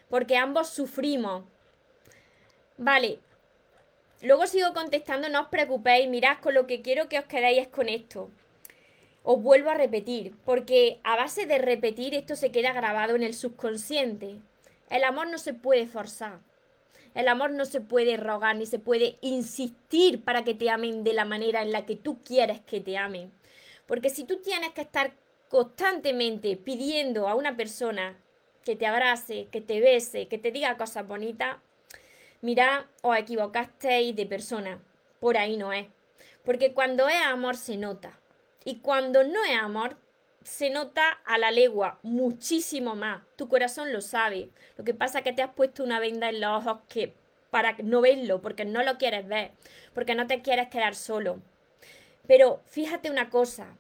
Porque 0.10 0.38
ambos 0.38 0.70
sufrimos. 0.70 1.44
Vale. 2.78 3.20
Luego 4.22 4.48
sigo 4.48 4.74
contestando, 4.74 5.28
no 5.28 5.42
os 5.42 5.48
preocupéis. 5.50 6.08
Mirad, 6.10 6.40
con 6.40 6.54
lo 6.54 6.66
que 6.66 6.82
quiero 6.82 7.10
que 7.10 7.20
os 7.20 7.26
quedéis 7.26 7.60
es 7.64 7.68
con 7.68 7.90
esto. 7.90 8.30
Os 9.24 9.42
vuelvo 9.42 9.70
a 9.72 9.74
repetir. 9.74 10.34
Porque 10.46 11.02
a 11.04 11.18
base 11.18 11.46
de 11.46 11.58
repetir 11.58 12.16
esto 12.16 12.38
se 12.38 12.52
queda 12.54 12.72
grabado 12.72 13.16
en 13.18 13.24
el 13.24 13.34
subconsciente. 13.34 14.38
El 14.90 15.04
amor 15.04 15.28
no 15.28 15.40
se 15.40 15.54
puede 15.54 15.88
forzar. 15.88 16.40
El 17.16 17.28
amor 17.28 17.52
no 17.52 17.66
se 17.66 17.82
puede 17.82 18.18
rogar 18.18 18.56
ni 18.56 18.66
se 18.66 18.80
puede 18.80 19.18
insistir 19.22 20.24
para 20.24 20.44
que 20.44 20.54
te 20.54 20.70
amen 20.70 21.04
de 21.04 21.14
la 21.14 21.26
manera 21.26 21.62
en 21.62 21.72
la 21.72 21.86
que 21.86 21.96
tú 21.96 22.24
quieres 22.24 22.62
que 22.62 22.82
te 22.82 22.98
amen. 22.98 23.32
Porque 23.86 24.10
si 24.10 24.24
tú 24.24 24.38
tienes 24.38 24.72
que 24.72 24.82
estar 24.82 25.14
constantemente 25.50 26.56
pidiendo 26.56 27.28
a 27.28 27.36
una 27.36 27.58
persona 27.58 28.18
que 28.64 28.76
te 28.76 28.86
abrace, 28.86 29.48
que 29.52 29.62
te 29.62 29.82
bese, 29.82 30.28
que 30.28 30.38
te 30.38 30.52
diga 30.52 30.78
cosas 30.78 31.08
bonitas, 31.08 31.58
mira, 32.42 32.88
os 33.02 33.18
equivocasteis 33.18 34.16
de 34.16 34.26
persona. 34.26 34.80
Por 35.20 35.38
ahí 35.38 35.58
no 35.58 35.74
es. 35.74 35.88
Porque 36.46 36.74
cuando 36.74 37.08
es 37.10 37.22
amor 37.26 37.58
se 37.58 37.78
nota. 37.78 38.20
Y 38.64 38.80
cuando 38.80 39.24
no 39.24 39.44
es 39.44 39.58
amor, 39.58 39.98
se 40.50 40.72
nota 40.72 41.12
a 41.26 41.38
la 41.38 41.52
legua 41.52 42.00
muchísimo 42.02 42.96
más. 42.96 43.22
Tu 43.36 43.48
corazón 43.48 43.94
lo 43.94 44.02
sabe. 44.02 44.50
Lo 44.78 44.84
que 44.84 44.96
pasa 44.96 45.20
es 45.20 45.24
que 45.24 45.32
te 45.32 45.44
has 45.44 45.54
puesto 45.54 45.84
una 45.84 46.00
venda 46.00 46.30
en 46.30 46.42
los 46.42 46.66
ojos 46.66 46.80
que 46.90 47.14
para 47.52 47.76
no 47.84 48.02
verlo, 48.02 48.42
porque 48.42 48.66
no 48.66 48.82
lo 48.84 48.98
quieres 48.98 49.28
ver, 49.28 49.52
porque 49.94 50.16
no 50.16 50.26
te 50.26 50.42
quieres 50.42 50.68
quedar 50.70 50.96
solo. 50.96 51.40
Pero 52.28 52.62
fíjate 52.66 53.12
una 53.12 53.30
cosa, 53.30 53.78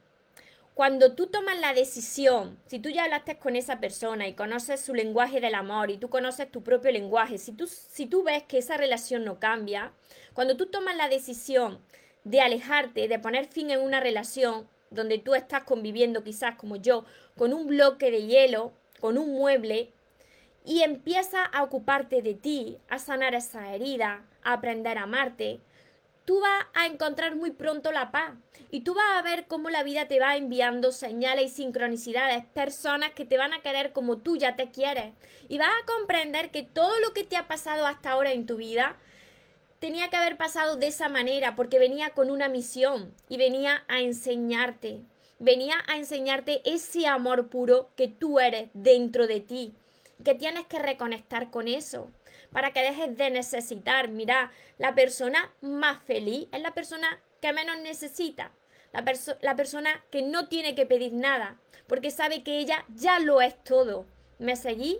cuando 0.75 1.15
tú 1.15 1.27
tomas 1.27 1.59
la 1.59 1.73
decisión, 1.73 2.59
si 2.67 2.79
tú 2.79 2.89
ya 2.89 3.03
hablaste 3.03 3.37
con 3.37 3.55
esa 3.55 3.79
persona 3.79 4.27
y 4.27 4.33
conoces 4.33 4.79
su 4.79 4.93
lenguaje 4.93 5.41
del 5.41 5.55
amor 5.55 5.89
y 5.89 5.97
tú 5.97 6.09
conoces 6.09 6.51
tu 6.51 6.61
propio 6.61 6.91
lenguaje, 6.91 7.39
si 7.39 7.51
tú, 7.51 7.67
si 7.67 8.05
tú 8.05 8.23
ves 8.23 8.43
que 8.43 8.59
esa 8.59 8.77
relación 8.77 9.25
no 9.25 9.39
cambia, 9.39 9.91
cuando 10.33 10.55
tú 10.55 10.67
tomas 10.67 10.95
la 10.95 11.09
decisión 11.09 11.79
de 12.23 12.41
alejarte, 12.41 13.07
de 13.07 13.19
poner 13.19 13.47
fin 13.47 13.71
en 13.71 13.81
una 13.81 13.99
relación, 13.99 14.67
donde 14.91 15.17
tú 15.17 15.35
estás 15.35 15.63
conviviendo 15.63 16.23
quizás 16.23 16.55
como 16.55 16.75
yo 16.75 17.05
con 17.37 17.53
un 17.53 17.67
bloque 17.67 18.11
de 18.11 18.25
hielo, 18.25 18.73
con 18.99 19.17
un 19.17 19.33
mueble, 19.33 19.91
y 20.65 20.83
empieza 20.83 21.43
a 21.45 21.63
ocuparte 21.63 22.21
de 22.21 22.33
ti, 22.33 22.77
a 22.89 22.99
sanar 22.99 23.33
esa 23.33 23.73
herida, 23.73 24.25
a 24.43 24.53
aprender 24.53 24.97
a 24.97 25.03
amarte, 25.03 25.59
tú 26.25 26.41
vas 26.41 26.67
a 26.75 26.85
encontrar 26.85 27.35
muy 27.35 27.49
pronto 27.49 27.91
la 27.91 28.11
paz. 28.11 28.33
Y 28.71 28.81
tú 28.81 28.93
vas 28.93 29.17
a 29.17 29.23
ver 29.23 29.47
cómo 29.47 29.71
la 29.71 29.81
vida 29.81 30.07
te 30.07 30.19
va 30.19 30.37
enviando 30.37 30.91
señales 30.91 31.45
y 31.45 31.55
sincronicidades, 31.55 32.45
personas 32.45 33.13
que 33.13 33.25
te 33.25 33.37
van 33.37 33.51
a 33.51 33.61
querer 33.61 33.93
como 33.93 34.17
tú 34.17 34.37
ya 34.37 34.55
te 34.55 34.69
quieres. 34.69 35.13
Y 35.47 35.57
vas 35.57 35.69
a 35.69 35.85
comprender 35.87 36.51
que 36.51 36.61
todo 36.61 36.99
lo 36.99 37.13
que 37.13 37.23
te 37.23 37.35
ha 37.35 37.47
pasado 37.47 37.87
hasta 37.87 38.11
ahora 38.11 38.31
en 38.31 38.45
tu 38.45 38.57
vida 38.57 38.95
tenía 39.79 40.09
que 40.09 40.17
haber 40.17 40.37
pasado 40.37 40.75
de 40.75 40.87
esa 40.87 41.09
manera 41.09 41.55
porque 41.55 41.79
venía 41.79 42.11
con 42.11 42.29
una 42.29 42.49
misión 42.49 43.13
y 43.27 43.37
venía 43.37 43.83
a 43.87 43.99
enseñarte, 44.01 45.01
venía 45.39 45.75
a 45.87 45.97
enseñarte 45.97 46.61
ese 46.65 47.07
amor 47.07 47.49
puro 47.49 47.89
que 47.95 48.07
tú 48.07 48.39
eres 48.39 48.69
dentro 48.73 49.27
de 49.27 49.39
ti, 49.39 49.73
que 50.23 50.35
tienes 50.35 50.65
que 50.67 50.79
reconectar 50.79 51.49
con 51.49 51.67
eso 51.67 52.11
para 52.51 52.71
que 52.71 52.81
dejes 52.81 53.15
de 53.17 53.29
necesitar. 53.29 54.09
Mira, 54.09 54.51
la 54.77 54.95
persona 54.95 55.53
más 55.61 56.03
feliz 56.03 56.47
es 56.51 56.61
la 56.61 56.73
persona 56.73 57.21
que 57.41 57.53
menos 57.53 57.79
necesita, 57.79 58.51
la, 58.91 59.03
la 59.41 59.55
persona 59.55 60.03
que 60.11 60.21
no 60.21 60.47
tiene 60.47 60.75
que 60.75 60.85
pedir 60.85 61.13
nada, 61.13 61.57
porque 61.87 62.11
sabe 62.11 62.43
que 62.43 62.59
ella 62.59 62.85
ya 62.89 63.19
lo 63.19 63.41
es 63.41 63.63
todo. 63.63 64.05
¿Me 64.39 64.55
seguí? 64.55 64.99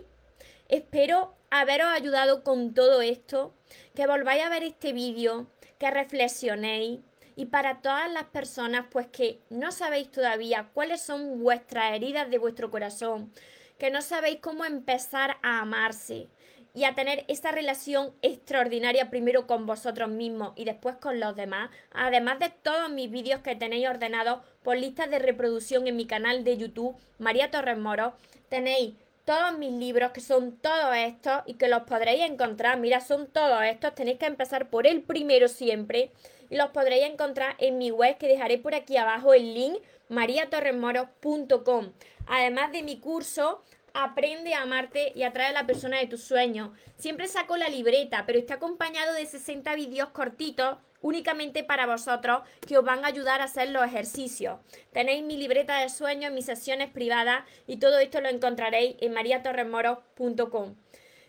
Espero 0.70 1.34
haberos 1.50 1.88
ayudado 1.88 2.44
con 2.44 2.74
todo 2.74 3.02
esto, 3.02 3.52
que 3.96 4.06
volváis 4.06 4.44
a 4.44 4.48
ver 4.48 4.62
este 4.62 4.92
vídeo, 4.92 5.48
que 5.80 5.90
reflexionéis 5.90 7.00
y 7.34 7.46
para 7.46 7.82
todas 7.82 8.08
las 8.12 8.26
personas 8.26 8.86
pues 8.88 9.08
que 9.08 9.40
no 9.50 9.72
sabéis 9.72 10.12
todavía 10.12 10.70
cuáles 10.72 11.00
son 11.00 11.40
vuestras 11.42 11.92
heridas 11.94 12.30
de 12.30 12.38
vuestro 12.38 12.70
corazón, 12.70 13.32
que 13.78 13.90
no 13.90 14.00
sabéis 14.00 14.38
cómo 14.40 14.64
empezar 14.64 15.38
a 15.42 15.58
amarse 15.58 16.28
y 16.72 16.84
a 16.84 16.94
tener 16.94 17.24
esa 17.26 17.50
relación 17.50 18.14
extraordinaria 18.22 19.10
primero 19.10 19.48
con 19.48 19.66
vosotros 19.66 20.08
mismos 20.08 20.52
y 20.54 20.66
después 20.66 20.94
con 20.94 21.18
los 21.18 21.34
demás, 21.34 21.70
además 21.90 22.38
de 22.38 22.50
todos 22.50 22.90
mis 22.90 23.10
vídeos 23.10 23.40
que 23.40 23.56
tenéis 23.56 23.88
ordenados 23.88 24.40
por 24.62 24.76
listas 24.76 25.10
de 25.10 25.18
reproducción 25.18 25.88
en 25.88 25.96
mi 25.96 26.06
canal 26.06 26.44
de 26.44 26.56
YouTube, 26.56 26.96
María 27.18 27.50
Torres 27.50 27.76
Moro, 27.76 28.14
tenéis 28.48 28.94
todos 29.30 29.56
mis 29.58 29.70
libros, 29.70 30.10
que 30.10 30.20
son 30.20 30.56
todos 30.56 30.96
estos 30.96 31.42
y 31.46 31.54
que 31.54 31.68
los 31.68 31.84
podréis 31.84 32.28
encontrar. 32.28 32.80
Mira, 32.80 33.00
son 33.00 33.28
todos 33.28 33.62
estos. 33.62 33.94
Tenéis 33.94 34.18
que 34.18 34.26
empezar 34.26 34.70
por 34.70 34.88
el 34.88 35.02
primero 35.02 35.46
siempre 35.46 36.10
y 36.50 36.56
los 36.56 36.70
podréis 36.70 37.04
encontrar 37.04 37.54
en 37.58 37.78
mi 37.78 37.92
web 37.92 38.18
que 38.18 38.26
dejaré 38.26 38.58
por 38.58 38.74
aquí 38.74 38.96
abajo 38.96 39.32
el 39.32 39.54
link 39.54 39.78
mariatorremoro.com. 40.08 41.92
Además 42.26 42.72
de 42.72 42.82
mi 42.82 42.98
curso 42.98 43.62
aprende 43.94 44.54
a 44.54 44.62
amarte 44.62 45.12
y 45.14 45.22
atrae 45.22 45.48
a 45.48 45.52
la 45.52 45.66
persona 45.66 45.98
de 45.98 46.06
tus 46.06 46.22
sueños. 46.22 46.70
Siempre 46.96 47.28
saco 47.28 47.56
la 47.56 47.68
libreta, 47.68 48.24
pero 48.26 48.38
está 48.38 48.54
acompañado 48.54 49.14
de 49.14 49.26
60 49.26 49.74
vídeos 49.74 50.10
cortitos 50.10 50.78
únicamente 51.02 51.64
para 51.64 51.86
vosotros 51.86 52.42
que 52.66 52.78
os 52.78 52.84
van 52.84 53.04
a 53.04 53.08
ayudar 53.08 53.40
a 53.40 53.44
hacer 53.44 53.70
los 53.70 53.84
ejercicios. 53.84 54.60
Tenéis 54.92 55.24
mi 55.24 55.36
libreta 55.36 55.78
de 55.80 55.88
sueños, 55.88 56.32
mis 56.32 56.46
sesiones 56.46 56.90
privadas 56.90 57.44
y 57.66 57.78
todo 57.78 57.98
esto 57.98 58.20
lo 58.20 58.28
encontraréis 58.28 58.96
en 59.00 59.12
mariatorremoros.com. 59.14 60.76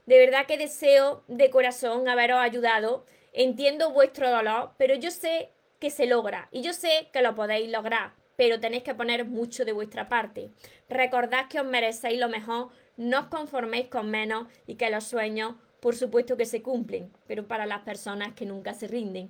De 0.05 0.19
verdad 0.19 0.45
que 0.45 0.57
deseo 0.57 1.23
de 1.27 1.49
corazón 1.49 2.07
haberos 2.09 2.39
ayudado. 2.39 3.05
Entiendo 3.33 3.91
vuestro 3.91 4.29
dolor, 4.29 4.71
pero 4.77 4.95
yo 4.95 5.09
sé 5.09 5.51
que 5.79 5.89
se 5.89 6.05
logra 6.05 6.49
y 6.51 6.61
yo 6.61 6.73
sé 6.73 7.09
que 7.13 7.21
lo 7.21 7.33
podéis 7.33 7.69
lograr, 7.69 8.13
pero 8.41 8.59
tenéis 8.59 8.81
que 8.81 8.95
poner 8.95 9.23
mucho 9.25 9.65
de 9.65 9.71
vuestra 9.71 10.09
parte. 10.09 10.49
Recordad 10.89 11.47
que 11.47 11.59
os 11.59 11.65
merecéis 11.67 12.19
lo 12.19 12.27
mejor, 12.27 12.69
no 12.97 13.19
os 13.19 13.25
conforméis 13.27 13.85
con 13.85 14.09
menos 14.09 14.47
y 14.65 14.77
que 14.77 14.89
los 14.89 15.03
sueños, 15.03 15.53
por 15.79 15.95
supuesto 15.95 16.37
que 16.37 16.47
se 16.47 16.63
cumplen, 16.63 17.11
pero 17.27 17.47
para 17.47 17.67
las 17.67 17.81
personas 17.81 18.33
que 18.33 18.47
nunca 18.47 18.73
se 18.73 18.87
rinden. 18.87 19.29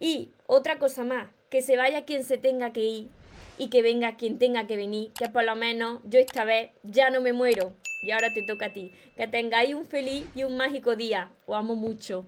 Y 0.00 0.32
otra 0.44 0.78
cosa 0.78 1.02
más, 1.02 1.28
que 1.48 1.62
se 1.62 1.78
vaya 1.78 2.04
quien 2.04 2.24
se 2.24 2.36
tenga 2.36 2.74
que 2.74 2.82
ir 2.82 3.08
y 3.56 3.70
que 3.70 3.80
venga 3.80 4.18
quien 4.18 4.38
tenga 4.38 4.66
que 4.66 4.76
venir, 4.76 5.12
que 5.18 5.30
por 5.30 5.44
lo 5.44 5.56
menos 5.56 6.02
yo 6.04 6.18
esta 6.18 6.44
vez 6.44 6.72
ya 6.82 7.08
no 7.08 7.22
me 7.22 7.32
muero. 7.32 7.72
Y 8.02 8.10
ahora 8.10 8.34
te 8.34 8.42
toca 8.42 8.66
a 8.66 8.72
ti. 8.74 8.92
Que 9.16 9.26
tengáis 9.28 9.74
un 9.74 9.86
feliz 9.86 10.26
y 10.34 10.44
un 10.44 10.58
mágico 10.58 10.94
día. 10.94 11.30
Os 11.46 11.56
amo 11.56 11.74
mucho. 11.74 12.26